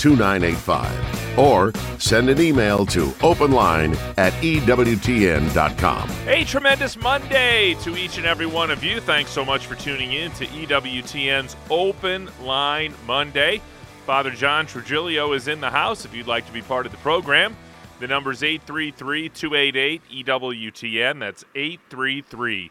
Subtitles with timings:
[0.00, 6.10] 2985 or send an email to openline at EWTN.com.
[6.26, 9.00] A tremendous Monday to each and every one of you.
[9.00, 13.62] Thanks so much for tuning in to EWTN's Open Line Monday.
[14.06, 16.98] Father John Trigilio is in the house if you'd like to be part of the
[16.98, 17.56] program.
[18.00, 21.20] The number is 833 288 EWTN.
[21.20, 22.70] That's 833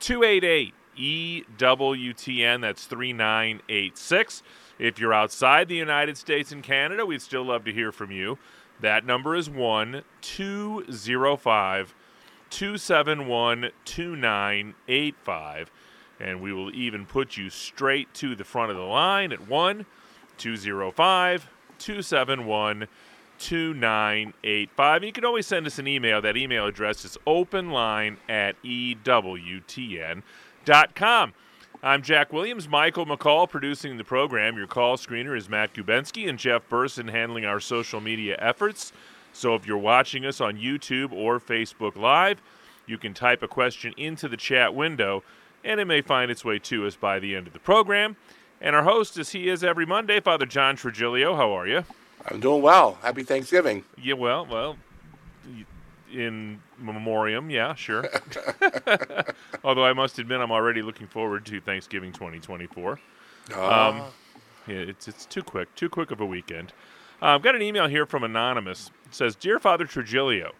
[0.00, 2.60] 288 EWTN.
[2.60, 4.42] That's 3986.
[4.78, 8.38] If you're outside the United States and Canada, we'd still love to hear from you.
[8.80, 11.94] That number is 1 205
[12.50, 15.70] 271 2985.
[16.18, 19.86] And we will even put you straight to the front of the line at 1
[20.38, 22.88] 205 271
[23.38, 25.04] 2985.
[25.04, 26.20] You can always send us an email.
[26.22, 30.22] That email address is openline at EWTN.com.
[31.86, 34.56] I'm Jack Williams, Michael McCall producing the program.
[34.56, 38.92] Your call screener is Matt Gubensky and Jeff Burson handling our social media efforts.
[39.32, 42.42] So if you're watching us on YouTube or Facebook Live,
[42.86, 45.22] you can type a question into the chat window
[45.62, 48.16] and it may find its way to us by the end of the program.
[48.60, 51.36] And our host, as he is every Monday, Father John Trigilio.
[51.36, 51.84] How are you?
[52.28, 52.98] I'm doing well.
[53.00, 53.84] Happy Thanksgiving.
[53.96, 54.76] Yeah, well, well,
[56.16, 58.08] in memoriam, yeah, sure.
[59.64, 62.92] Although I must admit, I'm already looking forward to Thanksgiving 2024.
[62.92, 62.98] Um,
[63.54, 64.10] Ah,
[64.66, 66.72] yeah, it's it's too quick, too quick of a weekend.
[67.22, 68.90] Uh, I've got an email here from anonymous.
[69.04, 70.50] It says, "Dear Father Trigilio,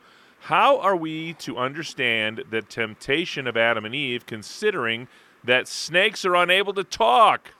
[0.43, 5.09] how are we to understand the temptation of Adam and Eve, considering
[5.43, 7.51] that snakes are unable to talk?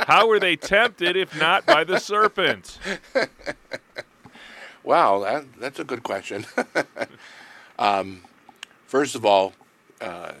[0.00, 2.78] how were they tempted if not by the serpent?"
[4.86, 6.46] wow, that, that's a good question.
[7.78, 8.22] um,
[8.86, 9.52] first of all,
[10.00, 10.32] uh,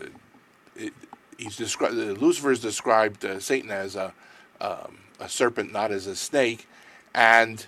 [0.74, 0.94] it,
[1.36, 4.14] he's described Lucifer is described uh, Satan as a
[4.60, 6.66] um, a serpent, not as a snake,
[7.14, 7.66] and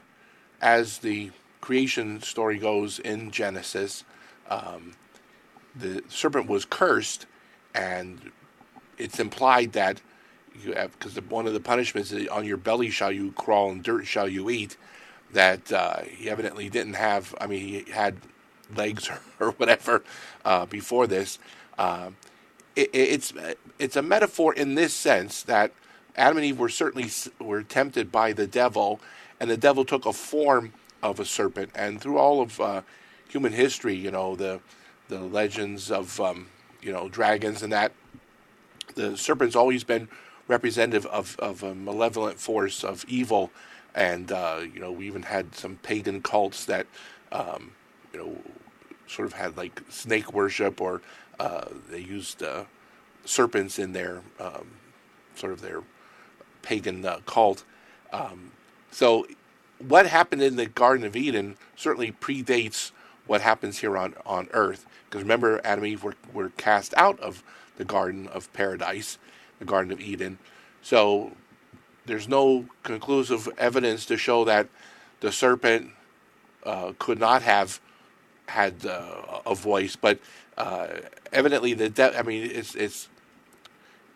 [0.61, 1.31] as the
[1.61, 4.05] creation story goes in Genesis,
[4.49, 4.93] um,
[5.75, 7.27] the serpent was cursed,
[7.75, 8.33] and
[8.97, 10.01] it's implied that
[10.63, 13.83] you have because one of the punishments is on your belly shall you crawl and
[13.83, 14.77] dirt shall you eat.
[15.33, 17.35] That uh, he evidently didn't have.
[17.41, 18.17] I mean, he had
[18.75, 20.03] legs or, whatever
[20.45, 21.39] uh, before this.
[21.79, 22.17] Um,
[22.77, 23.33] it, it's
[23.79, 25.73] it's a metaphor in this sense that
[26.17, 29.01] Adam and Eve were certainly were tempted by the devil,
[29.39, 30.73] and the devil took a form
[31.03, 31.71] of a serpent.
[31.75, 32.83] And through all of uh,
[33.29, 34.61] human history, you know the
[35.09, 36.49] the legends of um,
[36.83, 37.93] you know dragons and that
[38.95, 40.09] the serpent's always been
[40.49, 43.51] representative of, of a malevolent force of evil,
[43.95, 46.87] and uh, you know we even had some pagan cults that
[47.31, 47.73] um,
[48.13, 48.37] you know
[49.07, 51.01] sort of had like snake worship or
[51.39, 52.65] uh, they used uh,
[53.25, 54.67] serpents in their um,
[55.35, 55.83] sort of their
[56.63, 57.65] pagan uh, cult.
[58.13, 58.51] Um,
[58.91, 59.27] so
[59.79, 62.91] what happened in the Garden of Eden certainly predates
[63.27, 64.87] what happens here on, on earth.
[65.05, 67.43] Because remember, Adam and Eve were, were cast out of
[67.77, 69.19] the Garden of Paradise,
[69.59, 70.39] the Garden of Eden.
[70.83, 71.33] So
[72.07, 74.69] there's no conclusive evidence to show that
[75.21, 75.91] the serpent
[76.65, 77.81] uh, could not have
[78.47, 80.19] had uh, a voice, but
[80.57, 80.89] uh,
[81.33, 83.09] evidently the de- I mean, it's it's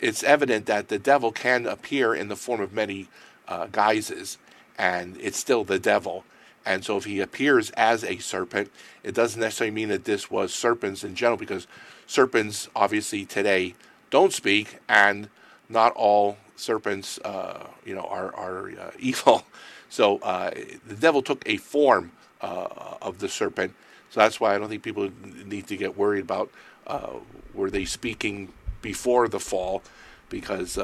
[0.00, 3.08] it's evident that the devil can appear in the form of many
[3.46, 4.38] uh, guises,
[4.78, 6.24] and it's still the devil.
[6.64, 8.70] And so, if he appears as a serpent,
[9.02, 11.66] it doesn't necessarily mean that this was serpents in general, because
[12.06, 13.74] serpents obviously today
[14.12, 15.28] don't speak, and
[15.68, 19.44] not all serpents, uh, you know, are are uh, evil.
[19.88, 20.52] So uh,
[20.86, 23.74] the devil took a form uh, of the serpent.
[24.10, 25.10] So that's why I don't think people
[25.44, 26.50] need to get worried about
[26.86, 27.14] uh,
[27.54, 29.82] were they speaking before the fall,
[30.28, 30.78] because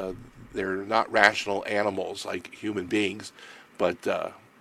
[0.53, 3.31] they're not rational animals like human beings,
[3.77, 3.97] but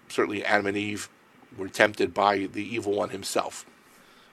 [0.09, 1.09] certainly Adam and Eve
[1.57, 3.65] were tempted by the evil one himself.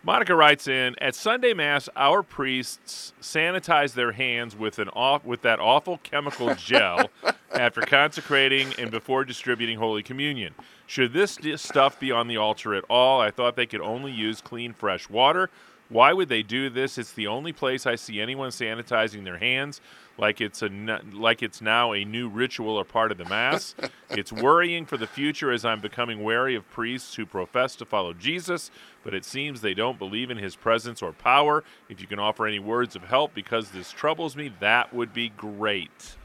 [0.05, 5.41] Monica writes in at Sunday Mass, our priests sanitize their hands with an off with
[5.41, 7.09] that awful chemical gel
[7.51, 10.53] after consecrating and before distributing Holy Communion.
[10.85, 13.19] Should this stuff be on the altar at all?
[13.19, 15.49] I thought they could only use clean, fresh water.
[15.89, 16.97] Why would they do this?
[16.97, 19.81] It's the only place I see anyone sanitizing their hands
[20.17, 20.69] like it's a
[21.11, 23.75] like it's now a new ritual or part of the mass.
[24.09, 28.13] it's worrying for the future as I'm becoming wary of priests who profess to follow
[28.13, 28.71] Jesus,
[29.03, 31.63] but it seems they don't believe in his presence or power.
[31.89, 35.29] If you can offer any words of help because this troubles me, that would be
[35.29, 36.15] great.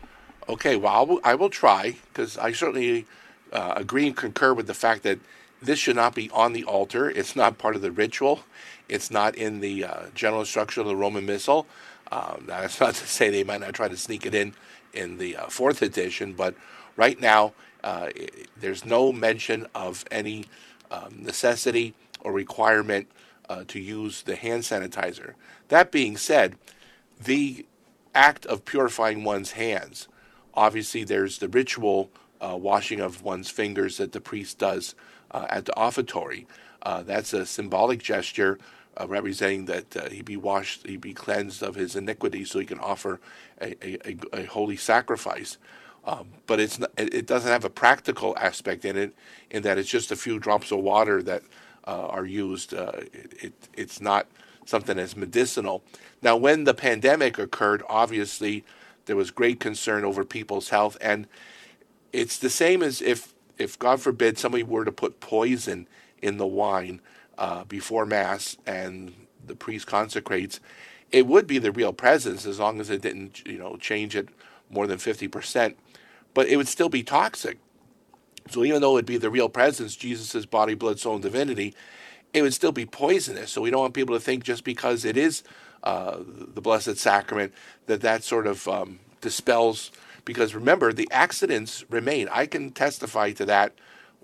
[0.49, 3.07] Okay, well, I will, I will try because I certainly
[3.53, 5.19] uh, agree and concur with the fact that
[5.63, 7.11] this should not be on the altar.
[7.11, 8.41] It's not part of the ritual.
[8.89, 11.67] It's not in the uh, general instruction of the Roman Missal.
[12.11, 14.55] Um, that's not to say they might not try to sneak it in
[14.93, 16.55] in the uh, fourth edition, but
[16.97, 17.53] right now
[17.85, 18.09] uh,
[18.59, 20.47] there's no mention of any
[20.91, 23.07] um, necessity or requirement
[23.49, 25.35] uh, to use the hand sanitizer.
[25.69, 26.57] That being said,
[27.23, 27.67] the
[28.15, 30.09] act of purifying one's hands,
[30.55, 32.11] obviously, there's the ritual
[32.41, 34.95] uh, washing of one's fingers that the priest does
[35.31, 36.47] uh, at the offertory.
[36.83, 38.59] Uh, that's a symbolic gesture
[38.97, 42.67] uh, representing that uh, he be washed, he be cleansed of his iniquity, so he
[42.67, 43.21] can offer
[43.61, 45.59] a, a, a, holy sacrifice.
[46.05, 49.15] Um, but it's not, it doesn't have a practical aspect in it,
[49.51, 51.43] in that it's just a few drops of water that
[51.87, 52.75] uh, are used.
[52.75, 54.27] Uh, it, it, it's not
[54.65, 55.83] something that's medicinal.
[56.23, 58.65] Now, when the pandemic occurred, obviously
[59.07, 61.27] there was great concern over people's health, and
[62.13, 65.87] it's the same as if, if God forbid, somebody were to put poison
[66.23, 67.01] in the wine
[67.39, 69.15] uh, before Mass and
[69.47, 70.61] the priest consecrates,
[71.13, 74.29] it would be the real presence as long as it didn't, you know, change it
[74.71, 75.75] more than 50%.
[76.33, 77.59] But it would still be toxic.
[78.49, 81.75] So even though it would be the real presence, Jesus' body, blood, soul, and divinity,
[82.33, 83.51] it would still be poisonous.
[83.51, 85.43] So we don't want people to think just because it is
[85.83, 87.53] uh, the Blessed Sacrament
[87.87, 89.91] that that sort of um, dispels.
[90.25, 92.29] Because remember, the accidents remain.
[92.31, 93.73] I can testify to that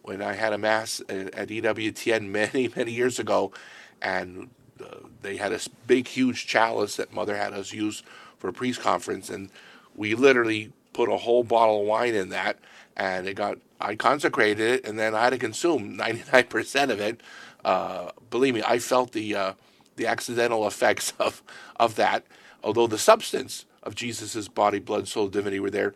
[0.02, 3.52] when I had a mass at, EWTN many, many years ago,
[4.00, 4.50] and
[4.81, 8.02] uh, they had a big, huge chalice that Mother had us use
[8.38, 9.50] for a priest conference, and
[9.94, 12.58] we literally put a whole bottle of wine in that,
[12.96, 17.20] and it got I consecrated it, and then I had to consume 99% of it.
[17.64, 19.52] Uh, believe me, I felt the uh,
[19.96, 21.43] the accidental effects of
[21.76, 22.25] of that.
[22.62, 25.94] Although the substance of Jesus' body, blood, soul, divinity were there,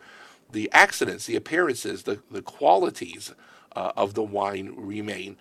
[0.51, 3.33] the accidents, the appearances, the the qualities
[3.75, 5.37] uh, of the wine remain.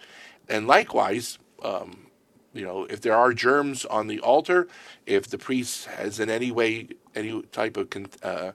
[0.49, 2.07] And likewise, um,
[2.53, 4.69] you know, if there are germs on the altar,
[5.07, 8.53] if the priest has in any way any type of con- uh,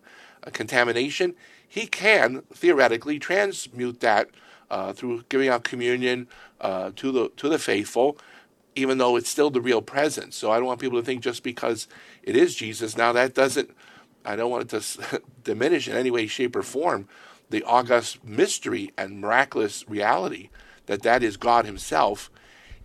[0.52, 1.36] contamination,
[1.68, 4.30] he can theoretically transmute that
[4.70, 6.28] uh, through giving out communion
[6.62, 8.18] uh, to the to the faithful,
[8.76, 10.36] even though it's still the real presence.
[10.36, 11.88] So I don't want people to think just because
[12.24, 12.98] it is Jesus.
[12.98, 13.72] Now that doesn't.
[14.26, 17.08] I don't want it to diminish in any way, shape, or form
[17.50, 20.50] the august mystery and miraculous reality
[20.88, 22.32] that that is God Himself.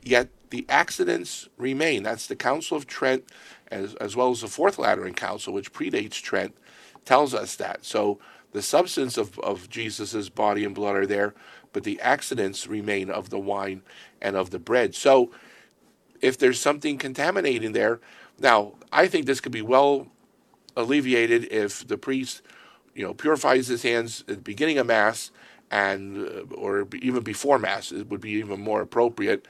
[0.03, 2.03] Yet the accidents remain.
[2.03, 3.25] That's the Council of Trent,
[3.71, 6.57] as, as well as the Fourth Lateran Council, which predates Trent,
[7.05, 7.85] tells us that.
[7.85, 8.19] So
[8.53, 11.35] the substance of, of Jesus' body and blood are there,
[11.73, 13.83] but the accidents remain of the wine
[14.21, 14.95] and of the bread.
[14.95, 15.31] So
[16.21, 18.01] if there's something contaminating there,
[18.39, 20.09] now I think this could be well
[20.77, 22.43] alleviated if the priest
[22.95, 25.31] you know, purifies his hands at the beginning of Mass
[25.71, 29.47] and uh, or even before Mass it would be even more appropriate.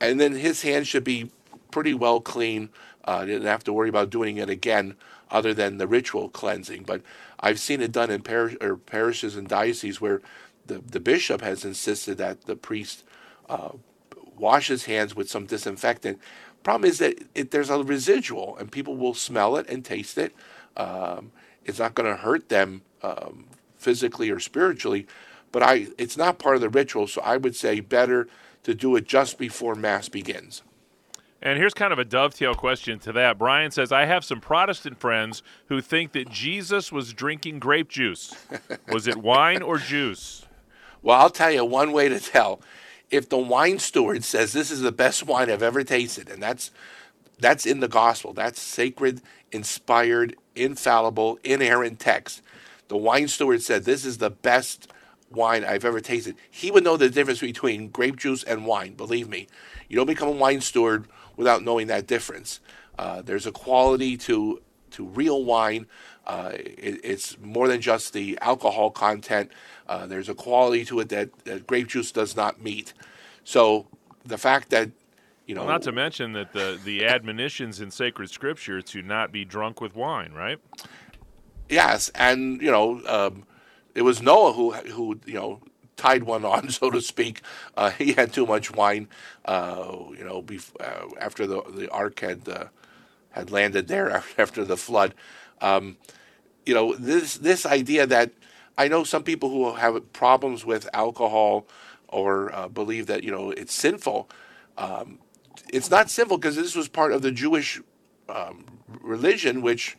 [0.00, 1.30] And then his hands should be
[1.70, 2.70] pretty well clean.
[3.04, 4.94] Uh, didn't have to worry about doing it again,
[5.30, 6.84] other than the ritual cleansing.
[6.84, 7.02] But
[7.40, 8.56] I've seen it done in parish,
[8.86, 10.22] parishes and dioceses where
[10.66, 13.04] the, the bishop has insisted that the priest
[13.48, 13.70] uh,
[14.36, 16.18] wash his hands with some disinfectant.
[16.62, 20.34] Problem is that it, there's a residual, and people will smell it and taste it.
[20.76, 21.32] Um,
[21.64, 25.06] it's not going to hurt them um, physically or spiritually,
[25.52, 27.06] but I it's not part of the ritual.
[27.06, 28.28] So I would say better
[28.64, 30.62] to do it just before Mass begins.
[31.42, 33.36] And here's kind of a dovetail question to that.
[33.36, 38.34] Brian says, I have some Protestant friends who think that Jesus was drinking grape juice.
[38.88, 40.46] Was it wine or juice?
[41.02, 42.62] Well, I'll tell you one way to tell.
[43.10, 46.70] If the wine steward says this is the best wine I've ever tasted, and that's
[47.38, 49.20] that's in the gospel, that's sacred,
[49.52, 52.42] inspired, infallible, inerrant text.
[52.88, 54.92] The wine steward said, This is the best
[55.30, 56.36] wine I've ever tasted.
[56.50, 59.48] He would know the difference between grape juice and wine, believe me.
[59.88, 61.06] You don't become a wine steward
[61.36, 62.60] without knowing that difference.
[62.98, 65.86] Uh, there's a quality to, to real wine.
[66.26, 69.50] Uh, it, it's more than just the alcohol content.
[69.88, 72.92] Uh, there's a quality to it that, that grape juice does not meet.
[73.42, 73.86] So
[74.24, 74.90] the fact that
[75.46, 79.32] you know, well, not to mention that the the admonitions in sacred scripture to not
[79.32, 80.58] be drunk with wine, right?
[81.68, 83.44] Yes, and you know, um,
[83.94, 85.60] it was Noah who who you know
[85.96, 87.42] tied one on, so to speak.
[87.76, 89.08] Uh, he had too much wine,
[89.44, 92.66] uh, you know, bef- uh, after the the ark had uh,
[93.30, 95.14] had landed there after the flood.
[95.60, 95.96] Um,
[96.66, 98.32] you know, this this idea that
[98.76, 101.66] I know some people who have problems with alcohol
[102.08, 104.28] or uh, believe that you know it's sinful.
[104.76, 105.18] Um,
[105.72, 107.80] it's not sinful because this was part of the Jewish
[108.28, 108.64] um,
[109.00, 109.96] religion, which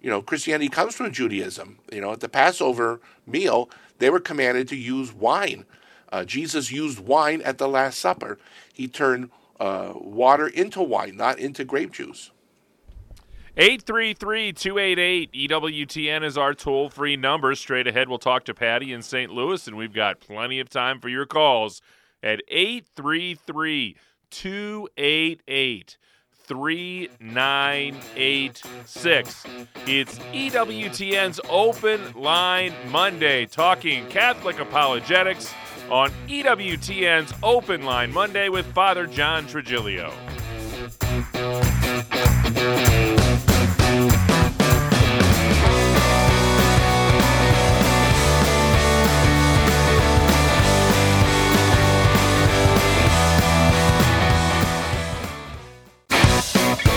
[0.00, 1.78] you know Christianity comes from Judaism.
[1.92, 5.64] You know, at the Passover meal, they were commanded to use wine.
[6.10, 8.38] Uh, Jesus used wine at the Last Supper.
[8.72, 12.30] He turned uh, water into wine, not into grape juice.
[13.58, 17.54] 833 288 EWTN is our toll free number.
[17.54, 19.32] Straight ahead, we'll talk to Patty in St.
[19.32, 21.80] Louis, and we've got plenty of time for your calls
[22.22, 23.96] at 833
[24.30, 25.98] 288
[26.46, 29.44] 3986.
[29.86, 35.52] It's EWTN's Open Line Monday, talking Catholic apologetics
[35.90, 40.12] on EWTN's Open Line Monday with Father John Trigilio.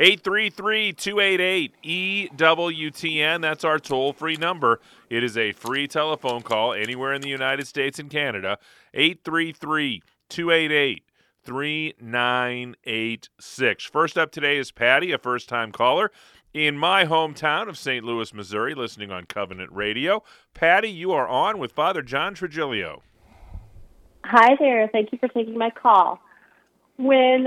[0.00, 3.40] 833 288 EWTN.
[3.40, 4.80] That's our toll free number.
[5.08, 8.58] It is a free telephone call anywhere in the United States and Canada.
[8.94, 11.04] 833 288
[11.44, 13.84] 3986.
[13.84, 16.10] First up today is Patty, a first time caller
[16.52, 18.04] in my hometown of St.
[18.04, 20.24] Louis, Missouri, listening on Covenant Radio.
[20.52, 23.02] Patty, you are on with Father John Trigilio.
[24.24, 24.88] Hi there.
[24.88, 26.20] Thank you for taking my call.
[26.96, 27.46] When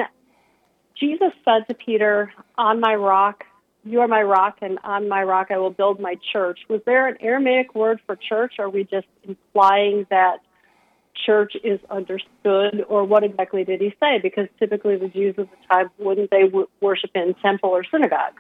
[0.99, 3.45] Jesus said to Peter, On my rock,
[3.85, 7.07] you are my rock, and on my rock I will build my church, was there
[7.07, 8.53] an Aramaic word for church?
[8.59, 10.37] Or are we just implying that
[11.25, 14.19] church is understood, or what exactly did he say?
[14.21, 16.51] Because typically the Jews of the time wouldn't they
[16.81, 18.39] worship in temple or synagogue?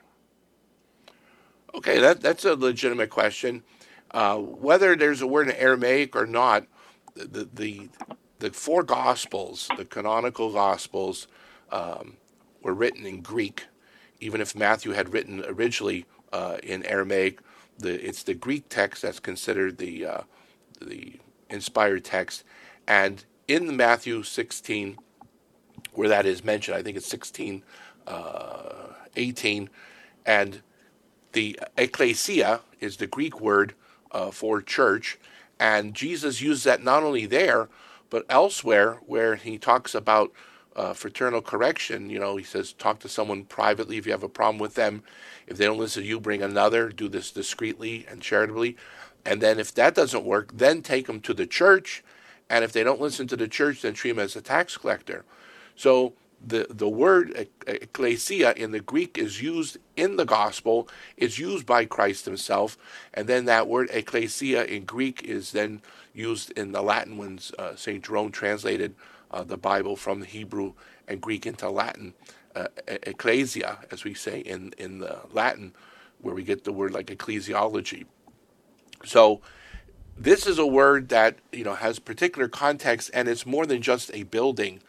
[1.75, 3.63] Okay, that that's a legitimate question.
[4.11, 6.65] Uh, whether there's a word in Aramaic or not,
[7.15, 7.89] the the
[8.43, 11.27] the four Gospels, the canonical Gospels,
[11.71, 12.17] um,
[12.61, 13.67] were written in Greek.
[14.19, 17.39] Even if Matthew had written originally uh, in Aramaic,
[17.79, 20.21] the, it's the Greek text that's considered the uh,
[20.81, 22.43] the inspired text.
[22.85, 24.97] And in Matthew 16,
[25.93, 27.63] where that is mentioned, I think it's 16,
[28.07, 29.69] uh, 18,
[30.25, 30.61] and
[31.31, 33.73] the ecclesia is the Greek word
[34.11, 35.17] uh, for church,
[35.61, 37.69] and Jesus used that not only there,
[38.13, 40.31] but elsewhere, where he talks about
[40.75, 44.29] uh, fraternal correction, you know, he says, talk to someone privately if you have a
[44.29, 45.01] problem with them.
[45.47, 46.89] If they don't listen to you, bring another.
[46.89, 48.77] Do this discreetly and charitably.
[49.25, 52.03] And then if that doesn't work, then take them to the church.
[52.51, 55.25] And if they don't listen to the church, then treat them as a tax collector.
[55.75, 56.13] So
[56.45, 61.85] the, the word ecclesia in the Greek is used in the gospel, it's used by
[61.85, 62.77] Christ himself,
[63.13, 65.81] and then that word ecclesia in Greek is then
[66.13, 68.03] used in the Latin when uh, St.
[68.03, 68.95] Jerome translated
[69.31, 70.73] uh, the Bible from Hebrew
[71.07, 72.13] and Greek into Latin.
[72.55, 75.73] Uh, ecclesia, as we say in, in the Latin,
[76.21, 78.05] where we get the word like ecclesiology.
[79.05, 79.41] So,
[80.15, 84.13] this is a word that you know has particular context, and it's more than just
[84.13, 84.81] a building.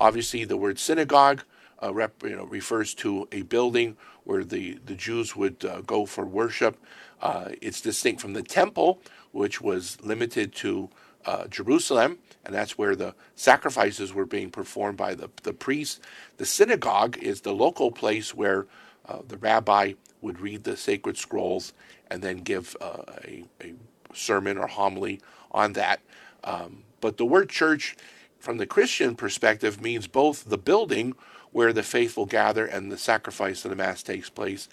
[0.00, 1.42] Obviously, the word synagogue
[1.82, 6.06] uh, rep, you know, refers to a building where the, the Jews would uh, go
[6.06, 6.76] for worship.
[7.20, 9.00] Uh, it's distinct from the temple,
[9.32, 10.90] which was limited to
[11.24, 16.00] uh, Jerusalem, and that's where the sacrifices were being performed by the, the priests.
[16.36, 18.66] The synagogue is the local place where
[19.06, 21.72] uh, the rabbi would read the sacred scrolls
[22.10, 23.74] and then give uh, a, a,
[24.14, 25.20] sermon or homily
[25.52, 26.00] on that.
[26.42, 27.94] Um, but the word church
[28.38, 31.14] from the Christian perspective, means both the building
[31.50, 34.68] where the faithful gather and the sacrifice of the Mass takes place,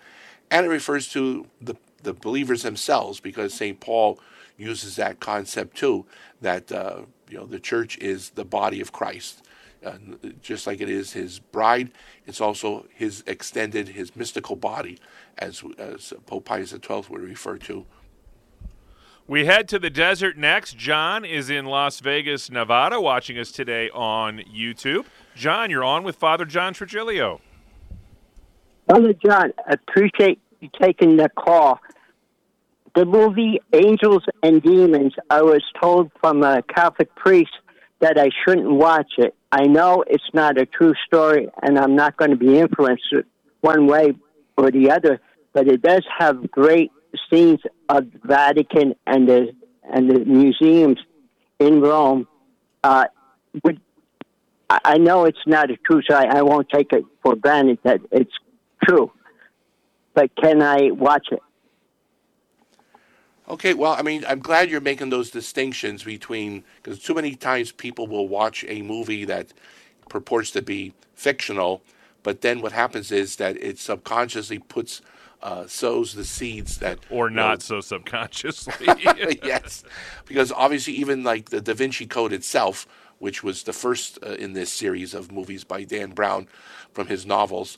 [0.52, 3.80] and it refers to the, the believers themselves because St.
[3.80, 4.20] Paul
[4.58, 6.06] uses that concept too
[6.42, 9.42] that uh, you know the church is the body of Christ.
[9.86, 9.98] Uh,
[10.42, 11.92] just like it is his bride,
[12.26, 14.98] it's also his extended, his mystical body,
[15.38, 17.86] as, as Pope Pius XII would refer to.
[19.28, 20.78] We head to the desert next.
[20.78, 25.06] John is in Las Vegas, Nevada, watching us today on YouTube.
[25.36, 27.40] John, you're on with Father John Trigilio.
[28.88, 31.80] Father John, I appreciate you taking the call.
[32.94, 37.52] The movie Angels and Demons, I was told from a Catholic priest
[38.02, 39.34] that I shouldn't watch it.
[39.52, 43.12] I know it's not a true story, and I'm not going to be influenced
[43.62, 44.14] one way
[44.56, 45.20] or the other,
[45.52, 46.92] but it does have great
[47.30, 50.98] scenes of the Vatican and the and the museums
[51.60, 52.28] in Rome.
[52.84, 53.06] Uh,
[53.64, 53.80] would,
[54.70, 56.26] I know it's not a true story.
[56.28, 58.34] I won't take it for granted that it's
[58.84, 59.12] true,
[60.14, 61.40] but can I watch it?
[63.48, 67.72] Okay, well, I mean, I'm glad you're making those distinctions between because too many times
[67.72, 69.54] people will watch a movie that
[70.10, 71.84] purports to be fictional,
[72.24, 75.02] but then what happens is that it subconsciously puts
[75.42, 78.88] uh, sows the seeds that or not so subconsciously.
[79.44, 79.84] yes,
[80.26, 82.88] because obviously even like the Da Vinci Code itself,
[83.20, 86.48] which was the first uh, in this series of movies by Dan Brown
[86.94, 87.78] from his novels,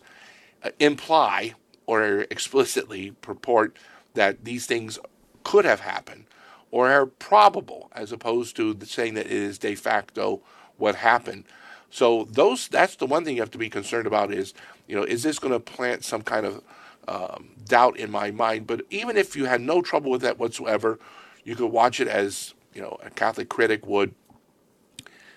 [0.64, 1.54] uh, imply
[1.86, 3.78] or explicitly purport
[4.14, 5.00] that these things
[5.44, 6.26] could have happened
[6.72, 10.42] or are probable, as opposed to saying that it is de facto
[10.78, 11.46] what happened.
[11.90, 14.54] So those that's the one thing you have to be concerned about is
[14.88, 16.62] you know is this going to plant some kind of
[17.08, 18.68] um, doubt in my mind?
[18.68, 21.00] But even if you had no trouble with that whatsoever,
[21.44, 24.14] you could watch it as you know a Catholic critic would.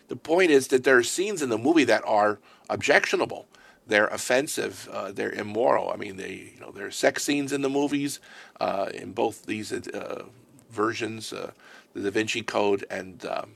[0.09, 3.47] The point is that there are scenes in the movie that are objectionable.
[3.87, 4.89] They're offensive.
[4.93, 5.91] Uh, they're immoral.
[5.91, 8.21] I mean, they you know there are sex scenes in the movies
[8.61, 10.25] uh, in both these uh,
[10.71, 11.53] versions, uh,
[11.95, 13.53] the Da Vinci Code and um,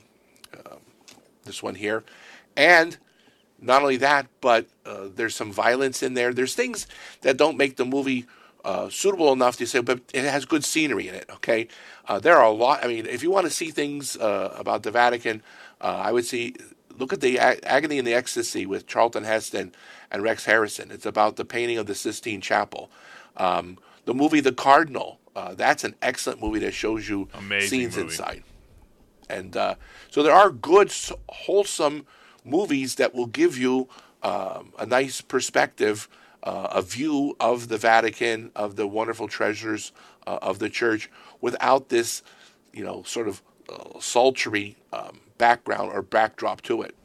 [0.53, 0.75] uh,
[1.43, 2.03] this one here,
[2.55, 2.97] and
[3.65, 6.33] not only that, but uh, there's some violence in there.
[6.33, 6.87] There's things
[7.21, 8.25] that don't make the movie
[8.63, 11.29] uh, suitable enough to say, but it has good scenery in it.
[11.29, 11.67] Okay,
[12.07, 12.83] uh, there are a lot.
[12.83, 15.41] I mean, if you want to see things uh, about the Vatican,
[15.81, 16.55] uh, I would see
[16.97, 19.73] look at the Agony and the Ecstasy with Charlton Heston
[20.11, 20.91] and Rex Harrison.
[20.91, 22.89] It's about the painting of the Sistine Chapel.
[23.37, 25.19] Um, the movie The Cardinal.
[25.35, 28.07] Uh, that's an excellent movie that shows you Amazing scenes movie.
[28.07, 28.43] inside.
[29.29, 29.75] And uh,
[30.09, 30.93] so there are good,
[31.27, 32.05] wholesome
[32.45, 33.89] movies that will give you
[34.23, 36.07] um, a nice perspective,
[36.43, 39.91] uh, a view of the Vatican, of the wonderful treasures
[40.25, 41.09] uh, of the church,
[41.41, 42.23] without this,
[42.73, 46.95] you know, sort of uh, sultry um, background or backdrop to it.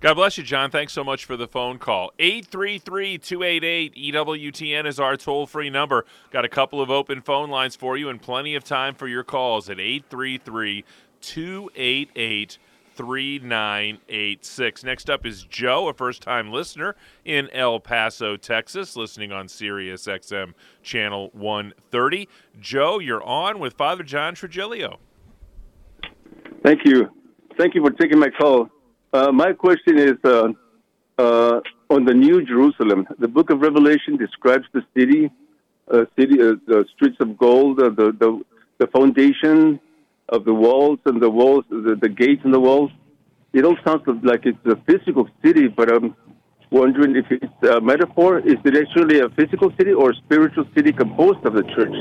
[0.00, 0.70] God bless you, John.
[0.70, 2.10] Thanks so much for the phone call.
[2.18, 6.06] 833 288 EWTN is our toll free number.
[6.30, 9.24] Got a couple of open phone lines for you and plenty of time for your
[9.24, 10.84] calls at 833
[11.20, 12.58] 288
[12.94, 14.84] 3986.
[14.84, 20.06] Next up is Joe, a first time listener in El Paso, Texas, listening on Sirius
[20.06, 22.28] XM channel 130.
[22.60, 24.98] Joe, you're on with Father John Trigilio.
[26.62, 27.10] Thank you.
[27.58, 28.68] Thank you for taking my call.
[29.12, 30.48] Uh, my question is uh,
[31.18, 33.06] uh, on the New Jerusalem.
[33.18, 35.30] The Book of Revelation describes the city,
[35.90, 38.42] uh, city, uh, the streets of gold, uh, the, the
[38.80, 39.78] the foundation
[40.30, 42.90] of the walls and the walls, the, the gates and the walls.
[43.52, 46.14] It all sounds like it's a physical city, but I'm
[46.70, 48.38] wondering if it's a metaphor.
[48.38, 51.96] Is it actually a physical city or a spiritual city composed of the church?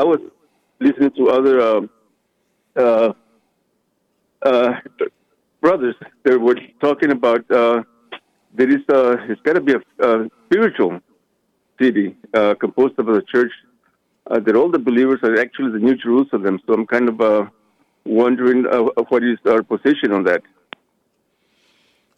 [0.00, 0.20] I was
[0.80, 1.88] listening to other
[5.60, 7.82] brothers they were talking about uh,
[8.54, 11.00] there is uh, it's got to be a, a, spiritual
[11.80, 13.52] city uh, composed of the church
[14.26, 16.60] uh, that all the believers are actually the New Jerusalem.
[16.66, 17.46] So I'm kind of uh,
[18.04, 20.42] wondering uh, what is our position on that.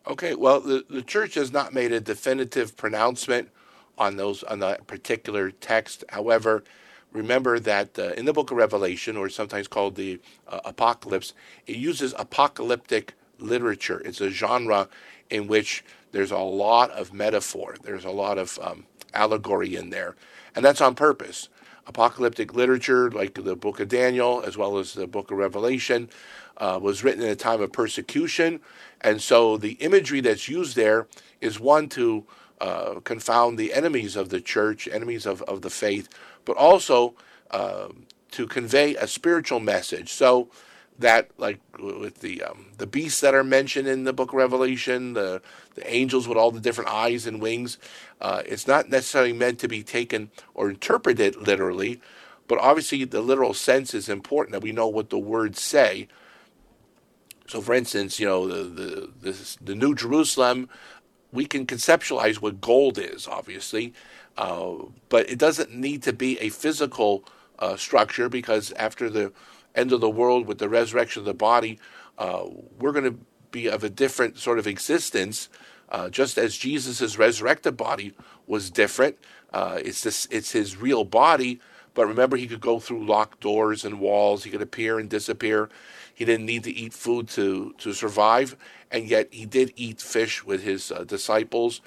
[0.06, 3.50] Okay, well, the, the church has not made a definitive pronouncement
[3.98, 6.02] on those on that particular text.
[6.08, 6.64] However,
[7.12, 11.34] remember that uh, in the book of Revelation, or sometimes called the uh, Apocalypse,
[11.66, 14.00] it uses apocalyptic literature.
[14.04, 14.88] It's a genre
[15.30, 20.16] in which there's a lot of metaphor, there's a lot of um, allegory in there,
[20.54, 21.48] and that's on purpose.
[21.86, 26.08] Apocalyptic literature, like the book of Daniel as well as the book of Revelation,
[26.58, 28.60] uh, was written in a time of persecution,
[29.00, 31.06] and so the imagery that's used there
[31.40, 32.24] is one to
[32.60, 36.08] uh, confound the enemies of the church, enemies of, of the faith,
[36.44, 37.14] but also
[37.50, 37.88] uh,
[38.30, 40.12] to convey a spiritual message.
[40.12, 40.48] So
[40.98, 45.14] that, like with the um, the beasts that are mentioned in the Book of Revelation,
[45.14, 45.42] the
[45.74, 47.78] the angels with all the different eyes and wings,
[48.20, 52.00] uh, it's not necessarily meant to be taken or interpreted literally,
[52.46, 56.08] but obviously the literal sense is important that we know what the words say.
[57.48, 60.68] So, for instance, you know the the the, the New Jerusalem,
[61.32, 63.94] we can conceptualize what gold is, obviously,
[64.36, 64.74] uh,
[65.08, 67.24] but it doesn't need to be a physical
[67.58, 69.32] uh, structure because after the
[69.74, 71.78] end of the world with the resurrection of the body,
[72.18, 72.44] uh,
[72.78, 73.18] we're going to
[73.50, 75.48] be of a different sort of existence,
[75.90, 78.14] uh, just as Jesus' resurrected body
[78.46, 79.16] was different.
[79.52, 81.60] Uh, it's this, it's his real body,
[81.94, 84.44] but remember, he could go through locked doors and walls.
[84.44, 85.68] He could appear and disappear.
[86.14, 88.56] He didn't need to eat food to to survive,
[88.90, 91.80] and yet he did eat fish with his uh, disciples.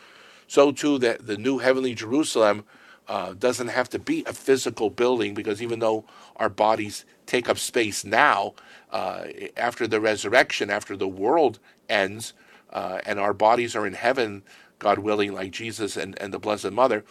[0.48, 2.65] So too, that the new heavenly Jerusalem
[3.08, 6.06] uh, doesn't have to be a physical building because even though
[6.38, 8.54] our bodies take up space now,
[8.91, 9.26] uh,
[9.58, 12.34] after the resurrection, after the world ends,
[12.72, 14.44] uh, and our bodies are in heaven,
[14.80, 17.04] God willing, like Jesus and, and the Blessed Mother,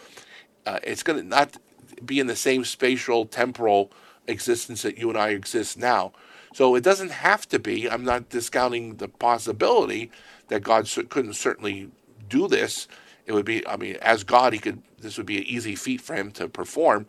[0.66, 1.56] uh, it's going to not
[2.04, 3.90] be in the same spatial, temporal
[4.26, 6.12] existence that you and I exist now.
[6.54, 7.90] So it doesn't have to be.
[7.90, 10.10] I'm not discounting the possibility
[10.48, 11.90] that God couldn't certainly
[12.28, 12.86] do this.
[13.26, 14.82] It would be, I mean, as God, he could.
[14.98, 17.06] This would be an easy feat for him to perform,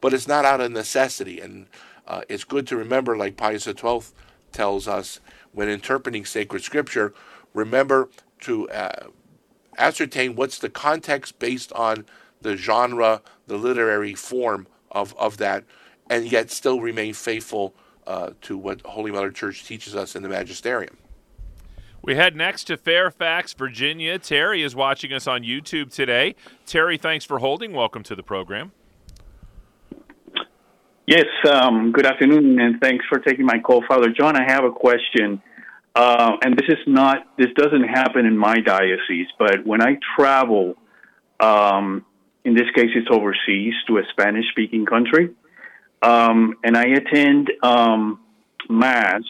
[0.00, 1.40] but it's not out of necessity.
[1.40, 1.66] And
[2.06, 4.00] uh, it's good to remember, like Pius XII
[4.52, 5.20] tells us
[5.52, 7.14] when interpreting sacred scripture,
[7.54, 8.08] remember
[8.40, 9.08] to uh,
[9.78, 12.04] ascertain what's the context based on
[12.40, 15.64] the genre, the literary form of, of that,
[16.10, 17.74] and yet still remain faithful
[18.06, 20.96] uh, to what Holy Mother Church teaches us in the Magisterium.
[22.08, 24.18] We head next to Fairfax, Virginia.
[24.18, 26.36] Terry is watching us on YouTube today.
[26.64, 27.74] Terry, thanks for holding.
[27.74, 28.72] Welcome to the program.
[31.06, 34.36] Yes, um, good afternoon, and thanks for taking my call, Father John.
[34.36, 35.42] I have a question,
[35.94, 40.76] uh, and this is not this doesn't happen in my diocese, but when I travel,
[41.40, 42.06] um,
[42.42, 45.34] in this case, it's overseas to a Spanish-speaking country,
[46.00, 48.20] um, and I attend um,
[48.70, 49.20] mass.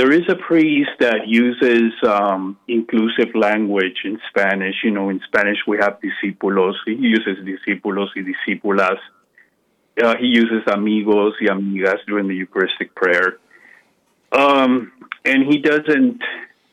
[0.00, 4.76] There is a priest that uses um, inclusive language in Spanish.
[4.82, 6.74] You know, in Spanish we have discípulos.
[6.86, 8.98] He uses discípulos y discípulas
[10.02, 13.38] uh, he uses amigos y amigas during the Eucharistic prayer.
[14.32, 14.92] Um,
[15.24, 16.20] and he doesn't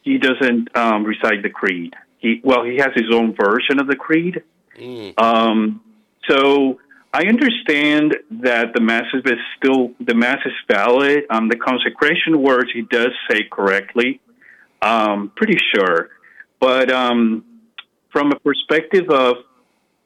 [0.04, 1.94] he doesn't um, recite the creed.
[2.20, 4.44] He well, he has his own version of the creed.
[4.80, 5.20] Mm.
[5.22, 5.82] Um,
[6.30, 6.80] so
[7.18, 9.24] I understand that the mass is
[9.58, 11.24] still the mass is valid.
[11.32, 14.22] Um, the consecration words he does say correctly.
[14.84, 16.10] Um, pretty sure,
[16.60, 17.44] but um,
[18.12, 19.38] from a perspective of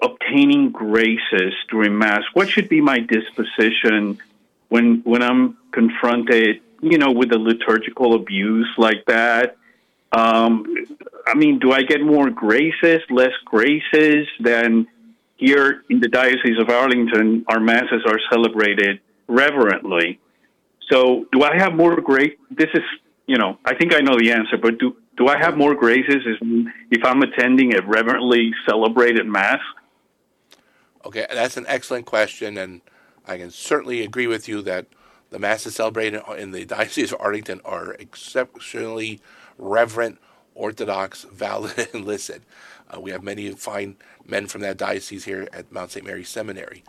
[0.02, 2.24] obtaining graces during Mass?
[2.34, 4.20] What should be my disposition
[4.70, 9.58] when when I'm confronted, you know, with a liturgical abuse like that?
[10.12, 10.66] Um,
[11.26, 14.88] I mean, do I get more graces, less graces than
[15.42, 17.44] here in the Diocese of Arlington?
[17.50, 20.20] Our masses are celebrated reverently.
[20.90, 22.38] So, do I have more grace?
[22.50, 22.84] This is,
[23.26, 26.22] you know, I think I know the answer, but do do I have more graces
[26.90, 29.60] if I'm attending a reverently celebrated mass?
[31.06, 32.82] Okay, that's an excellent question, and
[33.28, 34.86] I can certainly agree with you that
[35.30, 39.20] the masses celebrated in the Diocese of Arlington are exceptionally
[39.58, 40.20] reverent,
[40.56, 42.44] orthodox, valid, and licit.
[42.94, 46.06] Uh, we have many fine men from that diocese here at Mount St.
[46.06, 46.84] Mary's Seminary.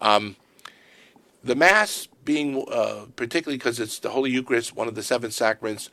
[0.00, 0.36] Um,
[1.42, 5.88] the Mass, being uh, particularly because it's the Holy Eucharist, one of the seven sacraments,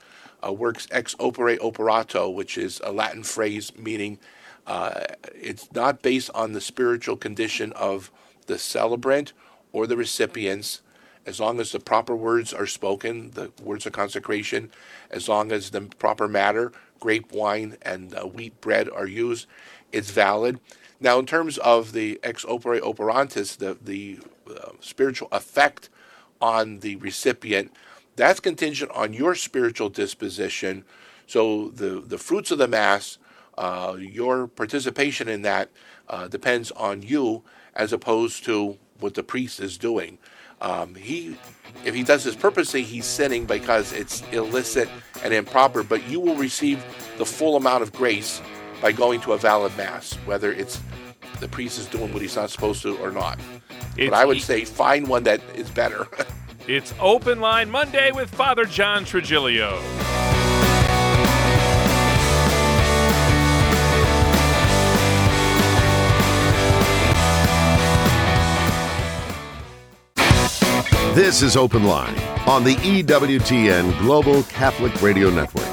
[0.46, 4.20] uh, works ex opere operato, which is a Latin phrase meaning
[4.68, 8.12] uh, it's not based on the spiritual condition of
[8.48, 9.32] the celebrant
[9.72, 10.82] or the recipients.
[11.26, 14.72] As long as the proper words are spoken, the words of consecration,
[15.10, 19.48] as long as the proper matter, grape wine and uh, wheat bread are used,
[19.92, 20.60] it's valid.
[21.00, 25.90] Now, in terms of the ex opere operantis, the, the uh, spiritual effect
[26.42, 27.72] on the recipient,
[28.16, 30.84] that's contingent on your spiritual disposition.
[31.28, 33.20] So the, the fruits of the Mass
[33.58, 35.70] uh, your participation in that
[36.08, 37.44] uh, depends on you
[37.76, 40.18] as opposed to what the priest is doing.
[40.62, 41.38] Um, he,
[41.86, 44.90] if he does this purposely, he's sinning because it's illicit
[45.24, 45.84] and improper.
[45.84, 46.84] But you will receive
[47.18, 48.42] the full amount of grace
[48.82, 50.80] by going to a valid mass, whether it's
[51.40, 53.40] the priest is doing what he's not supposed to or not.
[53.98, 56.08] It's but I would e- say find one that is better.
[56.68, 60.27] it's Open Line Monday with Father John Trigilio.
[71.18, 72.16] This is Open Line
[72.48, 75.66] on the EWTN Global Catholic Radio Network.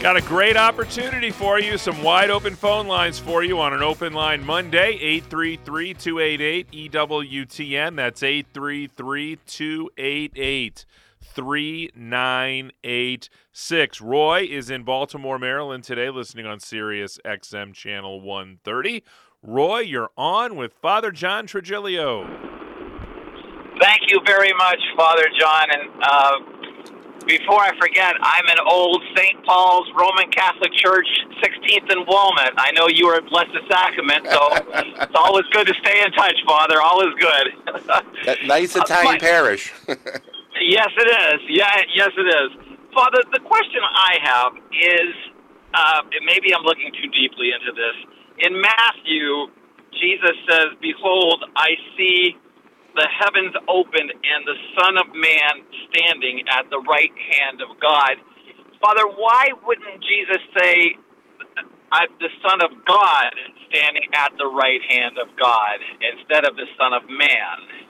[0.00, 1.78] Got a great opportunity for you.
[1.78, 7.96] Some wide open phone lines for you on an open line Monday, 833 288 EWTN.
[7.96, 10.84] That's 833 288
[11.22, 14.00] 3986.
[14.02, 19.02] Roy is in Baltimore, Maryland today, listening on Sirius XM Channel 130.
[19.42, 22.61] Roy, you're on with Father John Trigilio.
[23.82, 25.66] Thank you very much, Father John.
[25.74, 26.38] And uh,
[27.26, 29.44] before I forget, I'm an old St.
[29.44, 31.08] Paul's Roman Catholic Church,
[31.42, 32.54] 16th and Walnut.
[32.56, 34.38] I know you are blessed the sacrament, so
[35.02, 36.80] it's always good to stay in touch, Father.
[36.80, 37.46] All is good.
[38.26, 39.72] that nice Italian Uh, parish.
[40.62, 41.40] Yes, it is.
[41.48, 42.76] Yeah, yes, it is.
[42.94, 45.10] Father, the question I have is,
[45.74, 47.96] uh, maybe I'm looking too deeply into this.
[48.46, 49.50] In Matthew,
[49.98, 52.36] Jesus says, "Behold, I see
[52.94, 58.16] the heavens opened and the Son of Man standing at the right hand of God."
[58.80, 60.96] Father, why wouldn't Jesus say,
[61.92, 63.32] "I'm "The Son of God
[63.68, 67.82] standing at the right hand of God" instead of the Son of Man?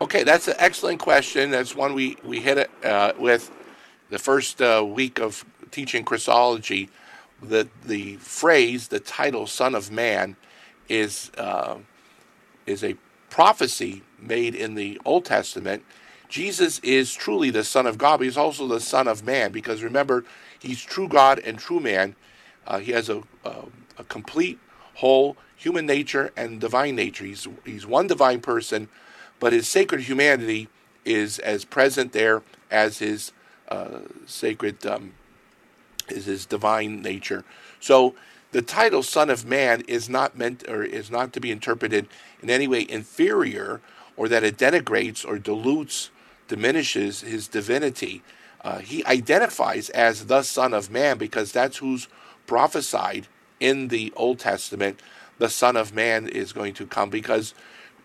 [0.00, 1.50] Okay, that's an excellent question.
[1.50, 3.50] That's one we, we hit it uh, with
[4.10, 6.88] the first uh, week of teaching Christology.
[7.42, 10.36] The, the phrase, the title, Son of Man,
[10.88, 11.78] is, uh,
[12.64, 12.96] is a
[13.38, 15.84] prophecy made in the Old Testament.
[16.28, 19.80] Jesus is truly the Son of God, but he's also the Son of Man because
[19.80, 20.24] remember,
[20.58, 22.16] he's true God and true man.
[22.66, 24.58] Uh, he has a, a, a complete,
[24.96, 27.24] whole human nature and divine nature.
[27.24, 28.88] He's, he's one divine person
[29.40, 30.68] but his sacred humanity
[31.04, 33.32] is as present there as his
[33.68, 35.12] uh, sacred um,
[36.08, 37.44] is his divine nature.
[37.80, 38.14] So
[38.52, 42.08] the title "Son of Man" is not meant or is not to be interpreted
[42.42, 43.80] in any way inferior
[44.16, 46.10] or that it denigrates or dilutes,
[46.48, 48.22] diminishes his divinity.
[48.62, 52.08] Uh, he identifies as the Son of Man because that's who's
[52.46, 53.28] prophesied
[53.60, 55.00] in the Old Testament.
[55.38, 57.54] The Son of Man is going to come because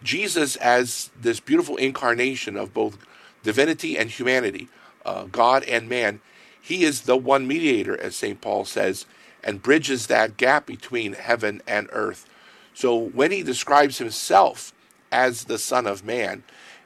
[0.04, 2.98] Jesus, as this beautiful incarnation of both
[3.42, 4.68] divinity and humanity,
[5.06, 6.22] uh, God and man,
[6.62, 8.40] he is the one mediator, as St.
[8.40, 9.06] Paul says,
[9.44, 12.30] and bridges that gap between heaven and earth.
[12.74, 14.74] So when he describes himself
[15.12, 16.44] as the Son of Man,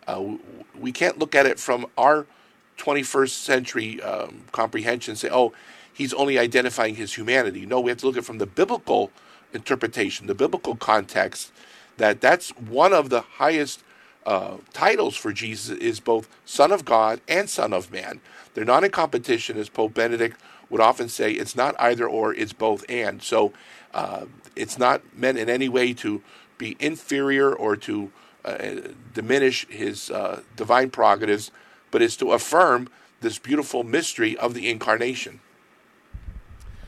[0.08, 0.24] uh,
[0.78, 2.26] we can't look at it from our
[2.78, 5.54] 21st century um, comprehension and say, oh,
[5.94, 7.66] he's only identifying his humanity.
[7.66, 9.12] No, we have to look at it from the biblical
[9.54, 11.52] interpretation, the biblical context,
[11.98, 13.84] that that's one of the highest
[14.26, 18.20] uh, titles for Jesus is both Son of God and Son of Man.
[18.54, 20.38] They're not in competition, as Pope Benedict
[20.70, 21.32] would often say.
[21.32, 23.22] It's not either or; it's both and.
[23.22, 23.54] So
[23.94, 24.26] uh,
[24.56, 26.22] it's not meant in any way to
[26.58, 28.12] be inferior or to
[28.46, 28.76] uh,
[29.14, 31.52] diminish his uh, divine prerogatives,
[31.92, 32.90] but is to affirm
[33.22, 35.40] this beautiful mystery of the incarnation.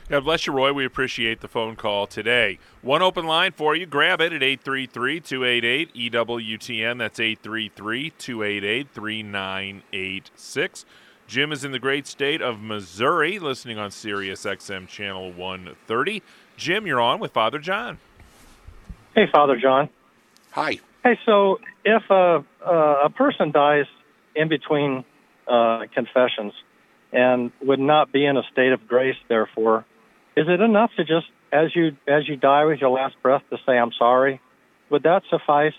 [0.08, 0.72] God bless you, Roy.
[0.72, 2.58] We appreciate the phone call today.
[2.82, 3.86] One open line for you.
[3.86, 6.98] Grab it at 833 288 EWTN.
[6.98, 10.84] That's 833 288 3986.
[11.30, 16.24] Jim is in the great state of Missouri, listening on Sirius XM Channel 130.
[16.56, 17.98] Jim, you're on with Father John.
[19.14, 19.90] Hey, Father John.
[20.50, 20.80] Hi.
[21.04, 23.84] Hey, so if a, uh, a person dies
[24.34, 25.04] in between
[25.46, 26.52] uh, confessions
[27.12, 29.84] and would not be in a state of grace, therefore,
[30.36, 33.56] is it enough to just as you as you die with your last breath to
[33.64, 34.40] say I'm sorry?
[34.90, 35.74] Would that suffice?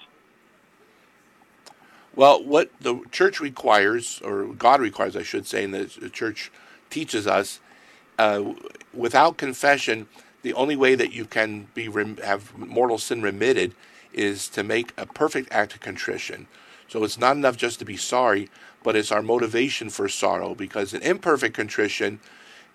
[2.16, 6.52] Well, what the church requires, or God requires, I should say, and the church
[6.90, 7.60] teaches us,
[8.20, 8.54] uh,
[8.94, 10.08] without confession,
[10.42, 11.86] the only way that you can be
[12.24, 13.74] have mortal sin remitted
[14.12, 16.48] is to make a perfect act of contrition.
[16.88, 18.50] So it's not enough just to be sorry,
[18.84, 22.20] but it's our motivation for sorrow because an imperfect contrition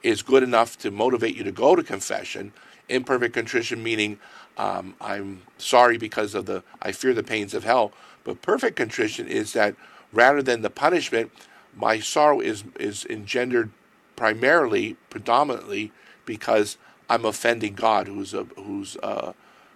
[0.02, 2.52] is good enough to motivate you to go to confession.
[2.88, 4.18] Imperfect contrition meaning
[4.56, 7.92] um, I'm sorry because of the I fear the pains of hell.
[8.26, 9.76] But perfect contrition is that
[10.12, 11.30] rather than the punishment,
[11.76, 13.70] my sorrow is is engendered
[14.16, 15.92] primarily, predominantly
[16.24, 16.76] because
[17.08, 19.32] I'm offending God, who's a, who's uh,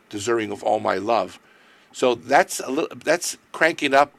[0.08, 1.38] deserving of all my love.
[1.92, 4.12] So that's a little that's cranking up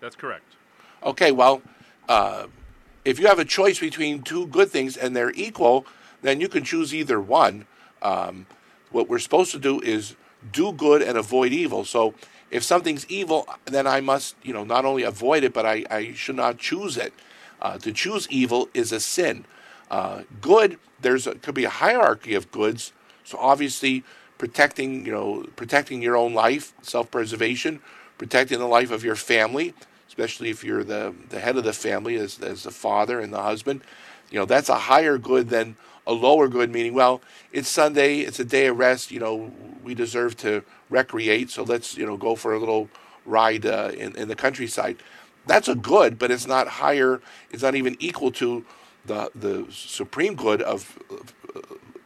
[0.00, 0.56] That's correct.
[1.02, 1.60] Okay, well,
[2.08, 2.46] uh,
[3.04, 5.84] if you have a choice between two good things and they're equal,
[6.22, 7.66] then you can choose either one.
[8.00, 8.46] Um,
[8.90, 10.16] what we're supposed to do is
[10.52, 11.84] do good and avoid evil.
[11.84, 12.14] So
[12.50, 16.12] if something's evil, then I must, you know, not only avoid it, but I, I
[16.14, 17.12] should not choose it.
[17.62, 19.44] Uh, to choose evil is a sin.
[19.90, 22.92] Uh, good, there's a, could be a hierarchy of goods.
[23.24, 24.02] So obviously,
[24.38, 27.80] protecting, you know, protecting your own life, self-preservation,
[28.16, 29.74] protecting the life of your family,
[30.08, 33.42] especially if you're the, the head of the family as, as the father and the
[33.42, 33.82] husband.
[34.30, 35.76] You know, that's a higher good than
[36.10, 39.52] a lower good, meaning, well, it's Sunday, it's a day of rest, you know,
[39.84, 42.90] we deserve to recreate, so let's, you know, go for a little
[43.24, 44.96] ride uh, in, in the countryside.
[45.46, 48.64] That's a good, but it's not higher, it's not even equal to
[49.06, 50.98] the, the supreme good of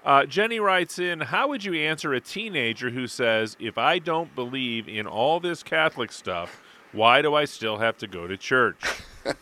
[0.04, 4.36] Uh, Jenny writes in, how would you answer a teenager who says, if I don't
[4.36, 8.84] believe in all this Catholic stuff, why do I still have to go to church?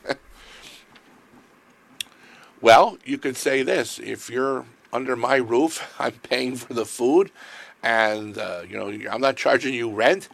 [2.61, 3.97] well, you could say this.
[3.97, 7.31] If you're under my roof, I'm paying for the food,
[7.81, 10.29] and uh, you know I'm not charging you rent.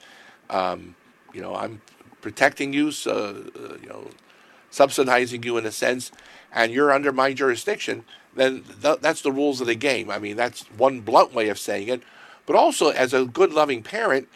[0.50, 0.96] Um,
[1.34, 1.80] you know I'm
[2.26, 4.08] protecting you, so, uh, you know,
[4.72, 6.12] subsidizing you in a sense,
[6.52, 8.04] and you're under my jurisdiction.
[8.34, 10.10] Then th- that's the rules of the game.
[10.10, 12.02] I mean, that's one blunt way of saying it.
[12.48, 14.28] But also, as a good, loving parent,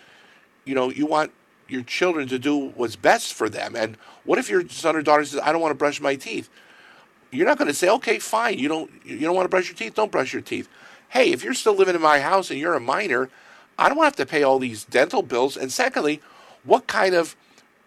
[0.65, 1.31] you know, you want
[1.67, 3.75] your children to do what's best for them.
[3.75, 6.47] And what if your son or daughter says, "I don't want to brush my teeth"?
[7.31, 8.59] You're not going to say, "Okay, fine.
[8.59, 9.95] You don't you don't want to brush your teeth?
[9.95, 10.69] Don't brush your teeth."
[11.09, 13.31] Hey, if you're still living in my house and you're a minor,
[13.79, 15.57] I don't have to pay all these dental bills.
[15.57, 16.21] And secondly,
[16.63, 17.35] what kind of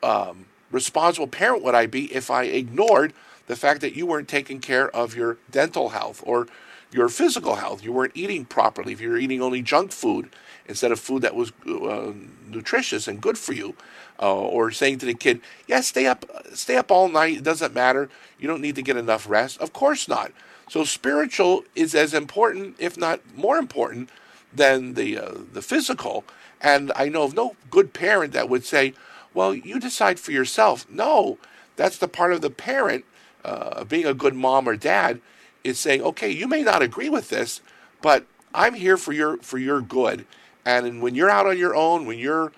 [0.02, 3.12] um, responsible parent would I be if I ignored
[3.46, 6.46] the fact that you weren't taking care of your dental health or
[6.90, 7.84] your physical health?
[7.84, 8.92] You weren't eating properly.
[8.92, 10.30] If you were eating only junk food
[10.66, 12.12] instead of food that was uh,
[12.48, 13.74] nutritious and good for you,
[14.20, 17.38] uh, or saying to the kid, "Yeah, stay up, stay up all night.
[17.38, 18.08] It doesn't matter.
[18.38, 20.32] You don't need to get enough rest." Of course not.
[20.68, 24.10] So spiritual is as important, if not more important,
[24.54, 26.24] than the uh, the physical.
[26.60, 28.94] And I know of no good parent that would say,
[29.34, 31.38] "Well, you decide for yourself." No,
[31.76, 33.04] that's the part of the parent
[33.44, 35.20] uh, being a good mom or dad
[35.64, 37.60] is saying, "Okay, you may not agree with this,
[38.00, 40.26] but I'm here for your for your good."
[40.64, 42.52] And when you're out on your own, when you're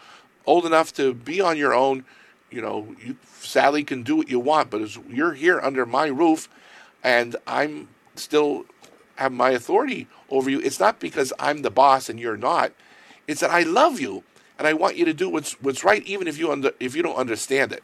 [0.46, 2.04] old enough to be on your own,
[2.50, 6.06] you know, you sadly can do what you want, but as you're here under my
[6.06, 6.48] roof,
[7.02, 8.66] and I'm still
[9.16, 10.60] have my authority over you.
[10.60, 12.72] It's not because I'm the boss and you're not.
[13.26, 14.24] It's that I love you
[14.58, 17.02] and I want you to do what's what's right, even if you under, if you
[17.02, 17.82] don't understand it.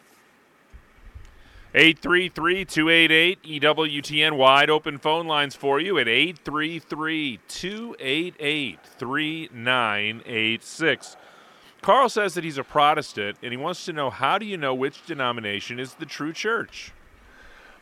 [1.73, 11.17] 833 288 EWTN wide open phone lines for you at 833 288 3986.
[11.81, 14.75] Carl says that he's a Protestant and he wants to know how do you know
[14.75, 16.91] which denomination is the true church?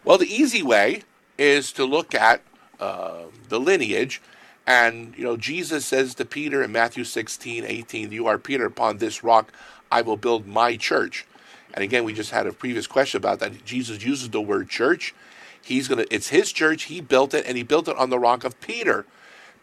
[0.04, 1.04] Well, the easy way
[1.38, 2.42] is to look at
[2.78, 4.20] uh, the lineage.
[4.68, 8.98] And, you know, Jesus says to Peter in Matthew 16, 18, You are Peter, upon
[8.98, 9.50] this rock
[9.90, 11.26] I will build my church.
[11.72, 13.64] And again, we just had a previous question about that.
[13.64, 15.14] Jesus uses the word church.
[15.62, 18.44] He's gonna it's his church, he built it, and he built it on the rock
[18.44, 19.06] of Peter.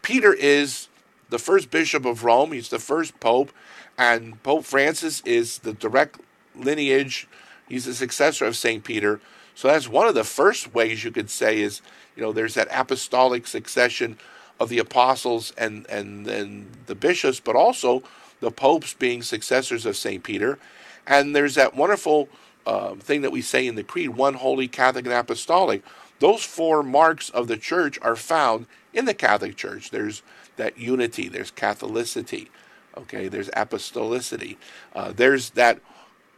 [0.02, 0.88] Peter is
[1.30, 3.52] the first bishop of Rome, he's the first pope,
[4.00, 6.20] and Pope Francis is the direct
[6.56, 7.28] lineage,
[7.70, 8.84] he's the successor of St.
[8.84, 9.22] Peter.
[9.54, 11.84] So that's one of the first ways you could say is,
[12.16, 14.18] you know, there's that apostolic succession
[14.60, 18.04] of the apostles and and, and the bishops, but also
[18.40, 20.24] the popes being successors of St.
[20.24, 20.60] Peter.
[21.08, 22.30] And there's that wonderful
[22.66, 25.84] uh, thing that we say in the Creed one holy, Catholic, and apostolic.
[26.20, 29.92] Those four marks of the church are found in the Catholic Church.
[29.92, 30.24] There's
[30.56, 32.48] that unity, there's Catholicity,
[32.98, 34.56] okay, there's apostolicity,
[34.96, 35.80] uh, there's that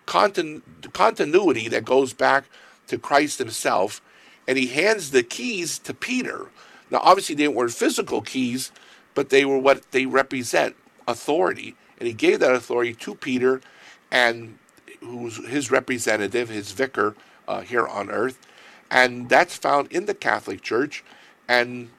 [0.08, 0.62] continu-
[0.94, 2.46] continuity that goes back
[2.88, 4.02] to Christ Himself,
[4.48, 6.48] and He hands the keys to Peter.
[6.90, 8.72] Now, obviously, they weren't physical keys,
[9.14, 10.76] but they were what they represent
[11.08, 11.76] authority.
[11.98, 13.62] And He gave that authority to Peter
[14.12, 14.58] and
[15.00, 17.16] who's his representative, his vicar
[17.48, 18.40] uh, here on earth,
[18.90, 21.04] and that's found in the Catholic Church.
[21.48, 21.90] And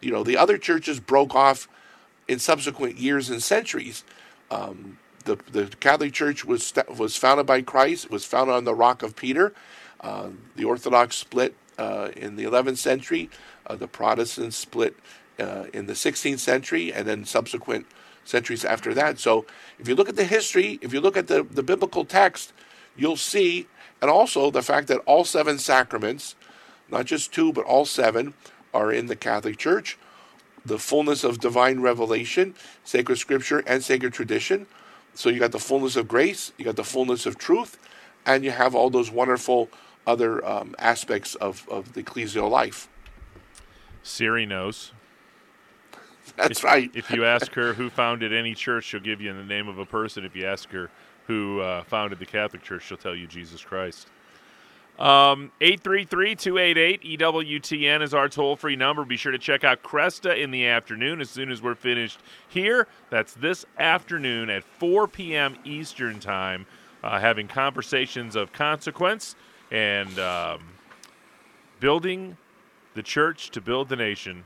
[0.00, 1.68] you know the other churches broke off
[2.28, 4.04] in subsequent years and centuries.
[4.50, 8.06] Um, the the Catholic Church was was founded by Christ.
[8.06, 9.54] It was founded on the Rock of Peter.
[10.00, 13.28] Uh, the Orthodox split uh, in the 11th century.
[13.66, 14.94] Uh, the Protestants split
[15.40, 17.86] uh, in the 16th century, and then subsequent
[18.24, 19.18] centuries after that.
[19.18, 19.44] So
[19.80, 22.52] if you look at the history, if you look at the, the biblical text,
[22.96, 23.66] you'll see,
[24.00, 26.36] and also the fact that all seven sacraments,
[26.88, 28.34] not just two, but all seven,
[28.72, 29.98] are in the Catholic Church.
[30.64, 32.54] The fullness of divine revelation,
[32.84, 34.66] sacred scripture, and sacred tradition.
[35.14, 37.76] So you got the fullness of grace, you got the fullness of truth,
[38.24, 39.68] and you have all those wonderful
[40.06, 42.88] other um, aspects of, of the ecclesial life.
[44.02, 44.92] Siri knows.
[46.36, 46.90] That's if, right.
[46.94, 49.86] if you ask her who founded any church, she'll give you the name of a
[49.86, 50.24] person.
[50.24, 50.90] If you ask her
[51.26, 54.08] who uh, founded the Catholic Church, she'll tell you Jesus Christ.
[54.98, 59.02] Um, 833-288-EWTN is our toll-free number.
[59.04, 62.86] Be sure to check out Kresta in the afternoon as soon as we're finished here.
[63.10, 65.56] That's this afternoon at 4 p.m.
[65.64, 66.66] Eastern Time,
[67.02, 69.34] uh, having conversations of consequence
[69.72, 70.60] and um,
[71.80, 72.36] building
[72.94, 74.44] the church to build the nation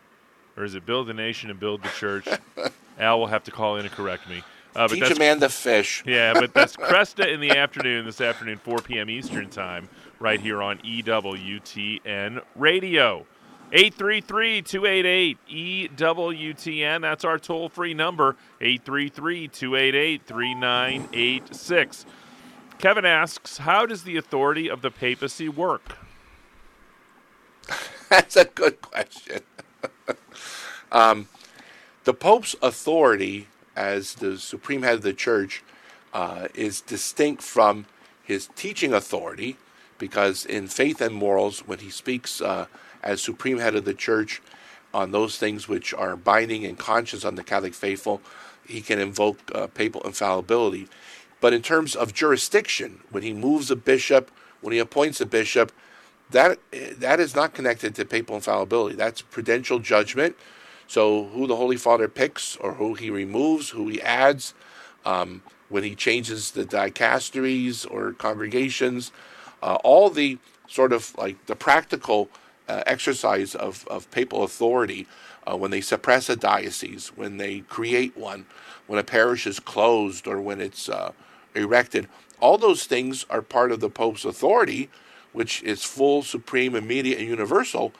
[0.57, 2.27] or is it build the nation and build the church?
[2.99, 4.43] Al will have to call in and correct me.
[4.74, 6.03] Uh, Teach a man to fish.
[6.07, 9.11] Yeah, but that's Kresta in the afternoon, this afternoon, 4 p.m.
[9.11, 13.27] Eastern Time, right here on EWTN Radio.
[13.72, 17.01] 833 288 EWTN.
[17.01, 22.07] That's our toll free number, 833 288 3986.
[22.79, 25.97] Kevin asks, How does the authority of the papacy work?
[28.11, 29.41] That's a good question.
[30.93, 31.29] um,
[32.05, 35.62] the Pope's authority as the supreme head of the church
[36.12, 37.87] uh, is distinct from
[38.22, 39.57] his teaching authority
[39.99, 42.66] because in faith and morals, when he speaks uh,
[43.03, 44.43] as supreme head of the church
[44.93, 48.20] on those things which are binding and conscious on the Catholic faithful,
[48.66, 50.89] he can invoke uh, papal infallibility.
[51.41, 54.30] But in terms of jurisdiction, when he moves a bishop,
[54.61, 55.72] when he appoints a bishop,
[56.30, 56.59] that
[56.99, 58.97] that is not connected to papal infallibility.
[58.97, 60.37] That's prudential judgment.
[60.89, 64.55] So who the Holy Father picks or who he removes, who he adds,
[65.05, 69.12] um, when he changes the dicasteries or congregations,
[69.62, 72.28] uh, all the sort of like the practical
[72.68, 75.07] uh, exercise of, of papal authority
[75.47, 78.47] uh, when they suppress a diocese, when they create one,
[78.87, 81.12] when a parish is closed or when it's uh,
[81.57, 82.09] erected.
[82.40, 84.90] All those things are part of the Pope's authority
[85.36, 87.92] which is full, supreme, immediate, and universal.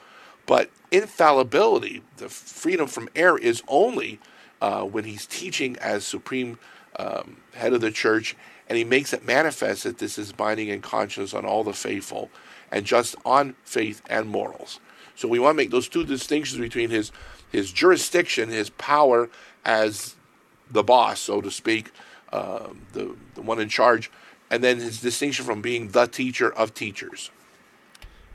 [0.47, 4.19] But infallibility, the freedom from error, is only
[4.59, 6.57] uh, when he's teaching as supreme
[6.97, 8.35] um, head of the church,
[8.67, 12.31] and he makes it manifest that this is binding and conscious on all the faithful,
[12.71, 14.79] and just on faith and morals.
[15.13, 17.11] So we want to make those two distinctions between his
[17.51, 19.29] his jurisdiction, his power
[19.63, 20.15] as
[20.71, 21.91] the boss, so to speak,
[22.31, 24.09] uh, the the one in charge,
[24.49, 27.29] and then his distinction from being the teacher of teachers.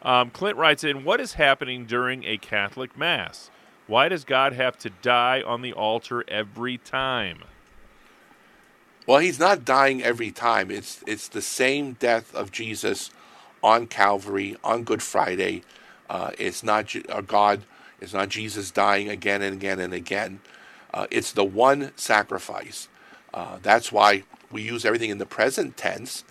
[0.00, 3.50] Um, Clint writes in, What is happening during a Catholic Mass?
[3.86, 7.44] Why does God have to die on the altar every time?
[9.08, 10.70] Well, he's not dying every time.
[10.70, 13.10] It's it's the same death of Jesus
[13.62, 15.62] on Calvary on Good Friday.
[16.10, 17.62] Uh, it's not uh, God.
[18.02, 20.40] It's not Jesus dying again and again and again.
[20.92, 22.88] Uh, it's the one sacrifice.
[23.32, 26.22] Uh, that's why we use everything in the present tense.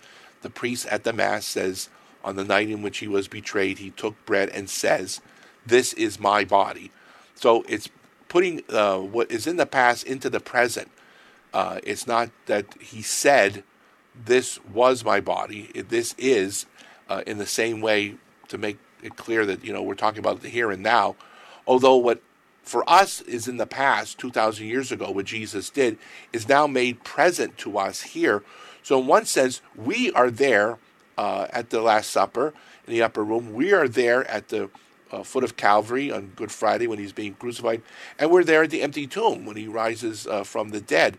[0.42, 1.88] The priest at the Mass says,
[2.22, 5.20] On the night in which he was betrayed, he took bread and says,
[5.66, 6.92] This is my body.
[7.34, 7.88] So it's
[8.28, 10.92] putting uh, what is in the past into the present.
[11.52, 13.64] Uh, it's not that he said,
[14.14, 15.70] This was my body.
[15.88, 16.66] This is,
[17.08, 18.16] uh, in the same way,
[18.48, 21.16] to make it clear that, you know, we're talking about the here and now.
[21.66, 22.22] Although what
[22.62, 25.98] for us is in the past, 2,000 years ago, what Jesus did,
[26.32, 28.42] is now made present to us here.
[28.82, 30.78] So, in one sense, we are there
[31.16, 32.52] uh, at the Last Supper
[32.86, 33.52] in the upper room.
[33.54, 34.70] We are there at the
[35.10, 37.82] uh, foot of Calvary on Good Friday when he's being crucified.
[38.18, 41.18] And we're there at the empty tomb when he rises uh, from the dead.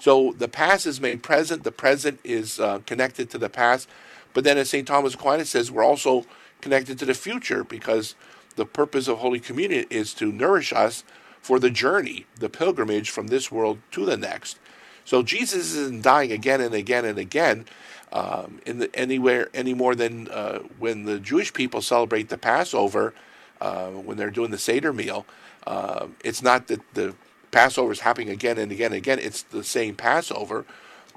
[0.00, 3.88] So, the past is made present, the present is uh, connected to the past.
[4.32, 4.88] But then, as St.
[4.88, 6.24] Thomas Aquinas says, we're also
[6.60, 8.14] connected to the future because
[8.56, 11.04] the purpose of Holy Communion is to nourish us
[11.40, 14.58] for the journey, the pilgrimage from this world to the next.
[15.04, 17.64] So Jesus isn't dying again and again and again
[18.12, 23.14] um, in the, anywhere any more than uh, when the Jewish people celebrate the Passover
[23.60, 25.26] uh, when they're doing the Seder meal.
[25.66, 27.14] Uh, it's not that the
[27.50, 29.18] Passover is happening again and again and again.
[29.18, 30.64] It's the same Passover,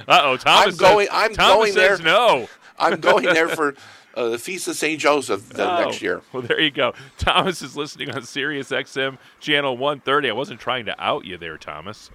[0.08, 0.74] oh, Thomas.
[0.74, 1.06] I'm going.
[1.06, 2.04] Says, I'm Thomas going says there.
[2.04, 2.48] No.
[2.78, 3.76] I'm going there for
[4.14, 5.00] uh, the Feast of St.
[5.00, 6.22] Joseph the Oh, next year.
[6.32, 6.92] Well, there you go.
[7.16, 10.30] Thomas is listening on Sirius XM channel 130.
[10.30, 12.10] I wasn't trying to out you there, Thomas.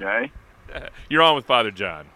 [0.00, 0.32] Okay.
[1.08, 2.06] You're on with Father John.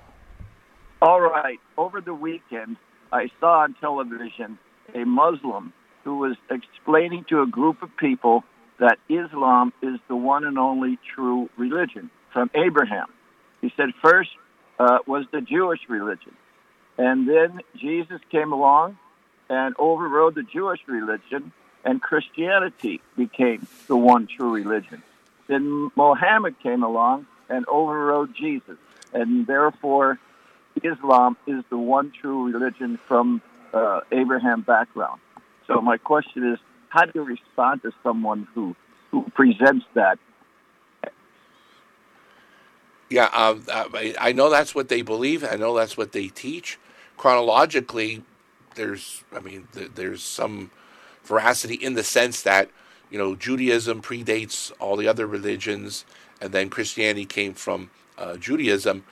[1.01, 1.59] All right.
[1.77, 2.77] Over the weekend,
[3.13, 4.59] I saw on television
[4.95, 5.73] a Muslim
[6.05, 8.45] who was explaining to a group of people
[8.79, 13.07] that Islam is the one and only true religion from Abraham.
[13.61, 14.31] He said first
[14.79, 16.35] uh, was the Jewish religion,
[16.99, 18.99] and then Jesus came along
[19.49, 21.53] and overrode the Jewish religion,
[21.85, 25.03] and Christianity became the one true religion.
[25.49, 28.79] Then Mohammed came along and overrode Jesus,
[29.13, 30.19] and therefore
[30.83, 33.41] Islam is the one true religion from
[33.73, 35.21] uh, Abraham background.
[35.67, 38.77] So my question is, how do you respond to someone who
[39.11, 40.19] who presents that?
[43.09, 45.45] Yeah, um, I I know that's what they believe.
[45.45, 46.79] I know that's what they teach.
[47.17, 48.23] Chronologically,
[48.75, 50.71] there's, I mean, th- there's some
[51.25, 52.71] veracity in the sense that,
[53.11, 56.05] you know, Judaism predates all the other religions,
[56.41, 59.05] and then Christianity came from uh, Judaism.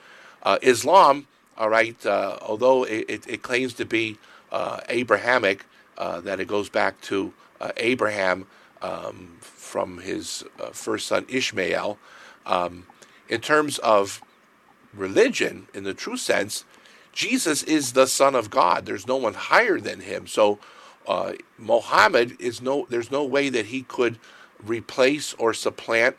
[0.43, 4.17] Uh, Islam, all right, uh, although it, it, it claims to be
[4.51, 5.65] uh, Abrahamic,
[5.97, 7.33] uh, that it goes back to
[7.77, 8.45] Abraham
[8.81, 11.97] um, from his first son Ishmael.
[12.45, 12.85] Um,
[13.27, 14.21] in terms of
[14.93, 16.63] religion, in the true sense,
[17.11, 18.85] Jesus is the Son of God.
[18.85, 20.27] There's no one higher than him.
[20.27, 20.59] So
[21.07, 22.85] uh, Muhammad is no.
[22.89, 24.19] There's no way that he could
[24.63, 26.15] replace or supplant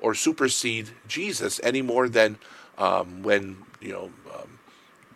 [0.00, 2.38] or supersede Jesus any more than
[2.76, 4.58] um, when you know um,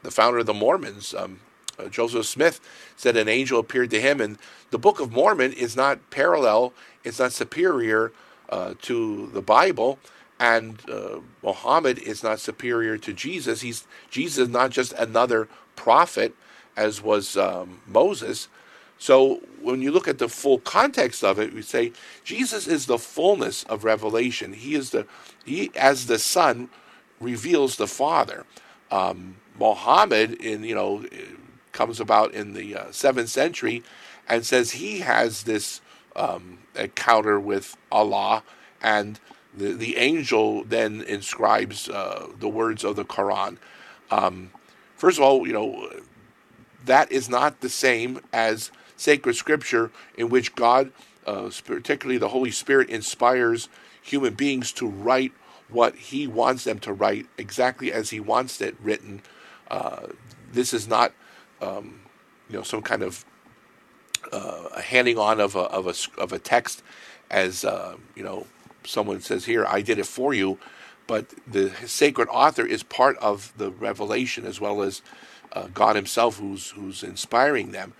[0.02, 1.40] the founder of the Mormons, um,
[1.78, 2.60] uh, Joseph Smith,
[2.96, 4.38] said an angel appeared to him, and
[4.70, 6.72] the Book of Mormon is not parallel.
[7.04, 8.12] It's not superior
[8.48, 9.98] uh, to the Bible
[10.42, 13.60] and uh, Muhammad is not superior to Jesus.
[13.60, 16.34] He's Jesus is not just another prophet,
[16.76, 18.48] as was um, Moses.
[18.98, 21.92] So when you look at the full context of it, we say
[22.24, 24.52] Jesus is the fullness of revelation.
[24.52, 25.06] He is the
[25.44, 26.68] he as the Son
[27.20, 28.44] reveals the Father.
[28.90, 31.04] Um, Muhammad, in you know,
[31.72, 33.82] comes about in the uh, seventh century,
[34.28, 35.80] and says he has this
[36.16, 38.42] um, encounter with Allah
[38.82, 39.18] and
[39.54, 43.58] the, the angel then inscribes uh, the words of the Quran.
[44.10, 44.50] Um,
[44.96, 45.90] first of all, you know,
[46.84, 50.92] that is not the same as sacred scripture in which God,
[51.26, 53.68] uh, particularly the Holy Spirit, inspires
[54.00, 55.32] human beings to write
[55.68, 59.22] what he wants them to write exactly as he wants it written.
[59.70, 60.08] Uh,
[60.52, 61.12] this is not,
[61.60, 62.00] um,
[62.50, 63.24] you know, some kind of
[64.32, 66.82] uh, a handing on of a, of a, of a text
[67.30, 68.46] as, uh, you know,
[68.84, 70.58] someone says here, I did it for you.
[71.06, 75.02] But the sacred author is part of the revelation as well as
[75.52, 77.92] uh, God Himself, who's who's inspiring them.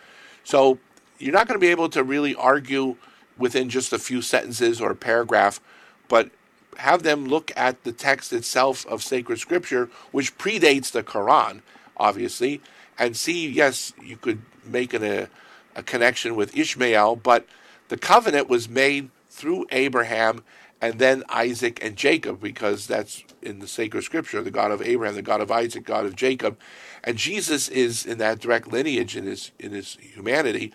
[0.44, 0.78] So
[1.18, 2.96] you're not going to be able to really argue
[3.38, 5.60] within just a few sentences or a paragraph,
[6.08, 6.30] but
[6.78, 11.60] have them look at the text itself of sacred scripture, which predates the Quran,
[11.96, 12.60] obviously,
[12.98, 15.28] and see, yes, you could make an, a,
[15.74, 17.46] a connection with Ishmael, but
[17.88, 20.44] the covenant was made through Abraham
[20.82, 25.14] and then Isaac and Jacob, because that's in the sacred scripture, the God of Abraham,
[25.14, 26.58] the God of Isaac, God of Jacob.
[27.04, 30.72] And Jesus is in that direct lineage in his in his humanity.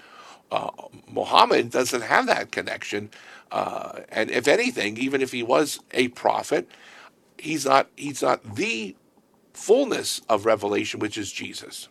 [0.49, 0.69] Uh,
[1.11, 3.09] Muhammad doesn't have that connection,
[3.51, 6.71] uh, and if anything, even if he was a prophet,
[7.37, 8.95] he's not he's not the
[9.53, 11.89] fullness of revelation, which is Jesus.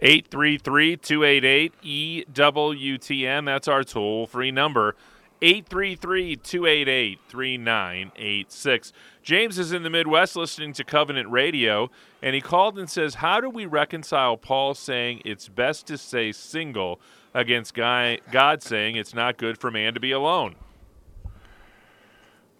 [0.00, 3.46] 833 288 EWTN.
[3.46, 4.94] That's our toll free number.
[5.42, 8.92] 833 288 3986.
[9.22, 11.90] James is in the Midwest listening to Covenant Radio,
[12.22, 16.32] and he called and says, How do we reconcile Paul saying it's best to stay
[16.32, 17.00] single
[17.34, 20.56] against God saying it's not good for man to be alone?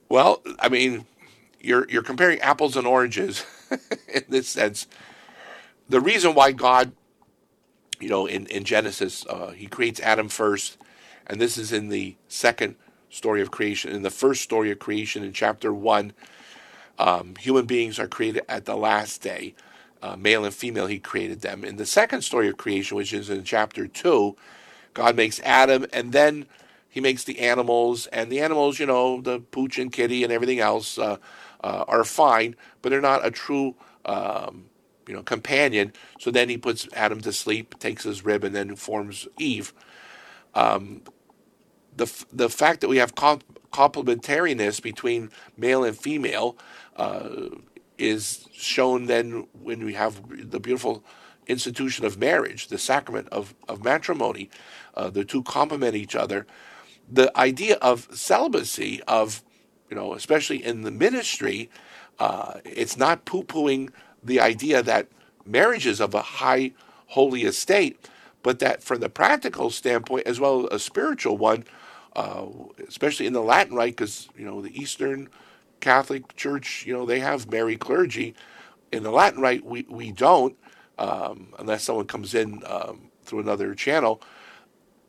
[0.08, 1.06] Well, I mean,
[1.60, 3.44] you're, you're comparing apples and oranges
[4.14, 4.86] in this sense.
[5.88, 6.92] The reason why God,
[8.00, 10.78] you know, in, in Genesis, uh, he creates Adam first
[11.26, 12.76] and this is in the second
[13.10, 13.92] story of creation.
[13.92, 16.12] In the first story of creation, in chapter one,
[16.98, 19.54] um, human beings are created at the last day.
[20.02, 21.64] Uh, male and female, he created them.
[21.64, 24.36] In the second story of creation, which is in chapter two,
[24.94, 26.46] God makes Adam, and then
[26.88, 30.60] he makes the animals, and the animals, you know, the pooch and kitty and everything
[30.60, 31.16] else, uh,
[31.62, 33.74] uh, are fine, but they're not a true,
[34.04, 34.66] um,
[35.06, 35.92] you know, companion.
[36.18, 39.74] So then he puts Adam to sleep, takes his rib, and then forms Eve.
[40.54, 41.02] Um,
[41.96, 46.56] the the fact that we have complementariness between male and female
[46.96, 47.48] uh,
[47.98, 51.02] is shown then when we have the beautiful
[51.46, 54.50] institution of marriage, the sacrament of, of matrimony.
[54.94, 56.46] Uh, the two complement each other.
[57.10, 59.42] The idea of celibacy, of
[59.90, 61.70] you know, especially in the ministry,
[62.18, 63.90] uh, it's not poo-pooing
[64.22, 65.06] the idea that
[65.44, 66.72] marriage is of a high
[67.08, 68.08] holy estate,
[68.42, 71.64] but that from the practical standpoint as well as a spiritual one,
[72.16, 72.46] uh,
[72.88, 75.28] especially in the Latin Rite, because you know the Eastern
[75.80, 78.34] Catholic Church, you know they have married clergy.
[78.90, 80.56] In the Latin Rite, we we don't,
[80.98, 84.22] um, unless someone comes in um, through another channel.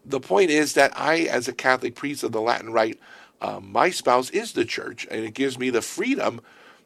[0.06, 3.00] The point is that I, as a Catholic priest of the Latin Rite,
[3.42, 6.42] um, my spouse is the church, and it gives me the freedom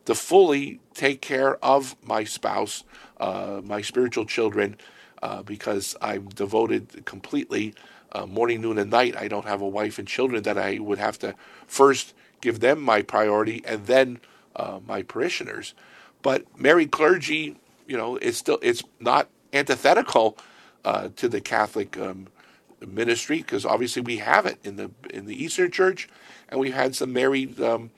[0.05, 2.83] to fully take care of my spouse,
[3.19, 4.75] uh, my spiritual children,
[5.21, 7.73] uh, because I'm devoted completely
[8.11, 9.15] uh, morning, noon, and night.
[9.17, 11.35] I don't have a wife and children that I would have to
[11.67, 14.19] first give them my priority and then
[14.55, 15.73] uh, my parishioners.
[16.21, 17.57] But married clergy,
[17.87, 20.37] you know, it's still it's not antithetical
[20.85, 22.27] uh, to the Catholic um,
[22.85, 26.09] ministry because obviously we have it in the in the Eastern Church,
[26.49, 27.91] and we've had some married um,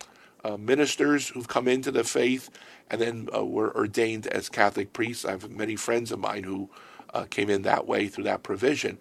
[0.44, 2.50] uh, ministers who've come into the faith
[2.90, 5.26] and then uh, were ordained as Catholic priests.
[5.26, 6.70] I have many friends of mine who
[7.14, 8.98] uh, came in that way through that provision.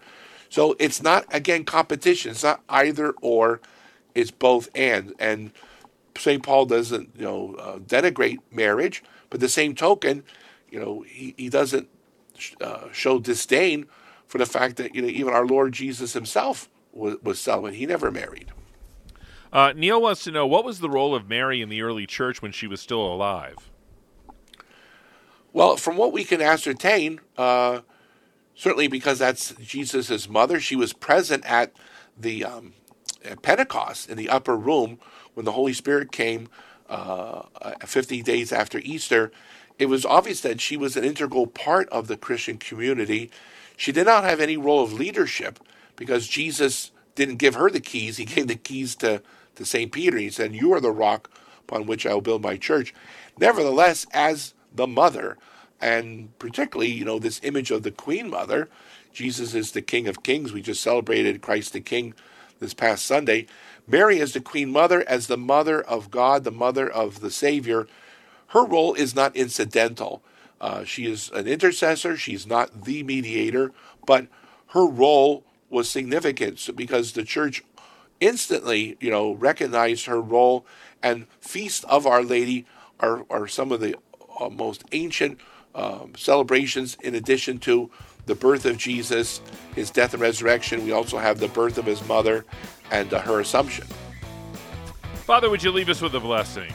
[0.53, 2.32] So it's not again competition.
[2.32, 3.62] It's not either or.
[4.14, 5.14] It's both and.
[5.18, 5.50] And
[6.14, 6.42] St.
[6.42, 10.24] Paul doesn't you know uh, denigrate marriage, but the same token,
[10.70, 11.88] you know, he, he doesn't
[12.61, 13.86] uh, show disdain
[14.26, 17.76] for the fact that you know even our Lord Jesus Himself was, was celibate.
[17.76, 18.53] He never married.
[19.55, 22.42] Uh, Neil wants to know what was the role of Mary in the early church
[22.42, 23.57] when she was still alive.
[25.55, 27.80] Well, from what we can ascertain, uh,
[28.63, 30.61] certainly because that's Jesus' mother.
[30.61, 31.73] She was present at
[32.17, 32.75] the um,
[33.25, 35.01] at Pentecost in the upper room
[35.35, 36.49] when the Holy Spirit came
[36.89, 37.43] uh,
[37.85, 39.33] 50 days after Easter.
[39.81, 43.33] It was obvious that she was an integral part of the Christian community.
[43.77, 45.59] She did not have any role of leadership
[45.97, 48.17] because Jesus didn't give her the keys.
[48.17, 49.23] He gave the keys to,
[49.57, 49.91] to St.
[49.91, 50.19] Peter.
[50.19, 51.29] He said, You are the rock
[51.63, 52.95] upon which I will build my church.
[53.41, 55.37] Nevertheless, as the mother,
[55.83, 58.70] and particularly, you know, this image of the Queen Mother.
[59.12, 60.53] Jesus is the King of Kings.
[60.53, 62.14] We just celebrated Christ the King
[62.61, 63.47] this past Sunday.
[63.87, 67.89] Mary is the Queen Mother, as the Mother of God, the Mother of the Savior.
[68.49, 70.22] Her role is not incidental.
[70.61, 72.16] Uh, she is an intercessor.
[72.16, 73.72] She's not the mediator,
[74.07, 74.28] but
[74.68, 77.64] her role was significant because the church
[78.20, 80.64] instantly, you know, recognized her role.
[81.03, 82.66] And Feast of Our Lady
[83.01, 83.97] are, are some of the
[84.39, 85.39] uh, most ancient
[85.75, 87.91] um, celebrations in addition to
[88.27, 89.41] the birth of Jesus,
[89.75, 90.85] his death and resurrection.
[90.85, 92.45] We also have the birth of his mother
[92.91, 93.87] and uh, her assumption.
[95.25, 96.73] Father, would you leave us with a blessing?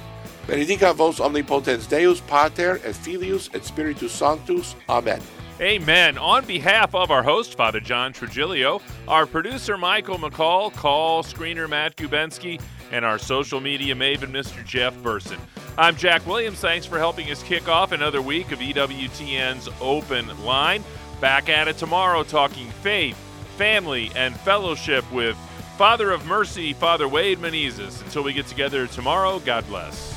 [0.48, 4.76] Benedicat vos omnipotens Deus, Pater, et Filius, et Spiritus Sanctus.
[4.88, 5.22] Amen.
[5.60, 6.18] Amen.
[6.18, 11.95] On behalf of our host, Father John Trigilio, our producer, Michael McCall, call screener, Matt
[11.95, 14.64] Gubensky, and our social media maven, Mr.
[14.64, 15.39] Jeff Burson.
[15.80, 16.59] I'm Jack Williams.
[16.59, 20.84] Thanks for helping us kick off another week of EWTN's Open Line.
[21.21, 23.15] Back at it tomorrow, talking faith,
[23.57, 25.38] family, and fellowship with
[25.78, 28.01] Father of Mercy, Father Wade Menezes.
[28.01, 30.16] Until we get together tomorrow, God bless.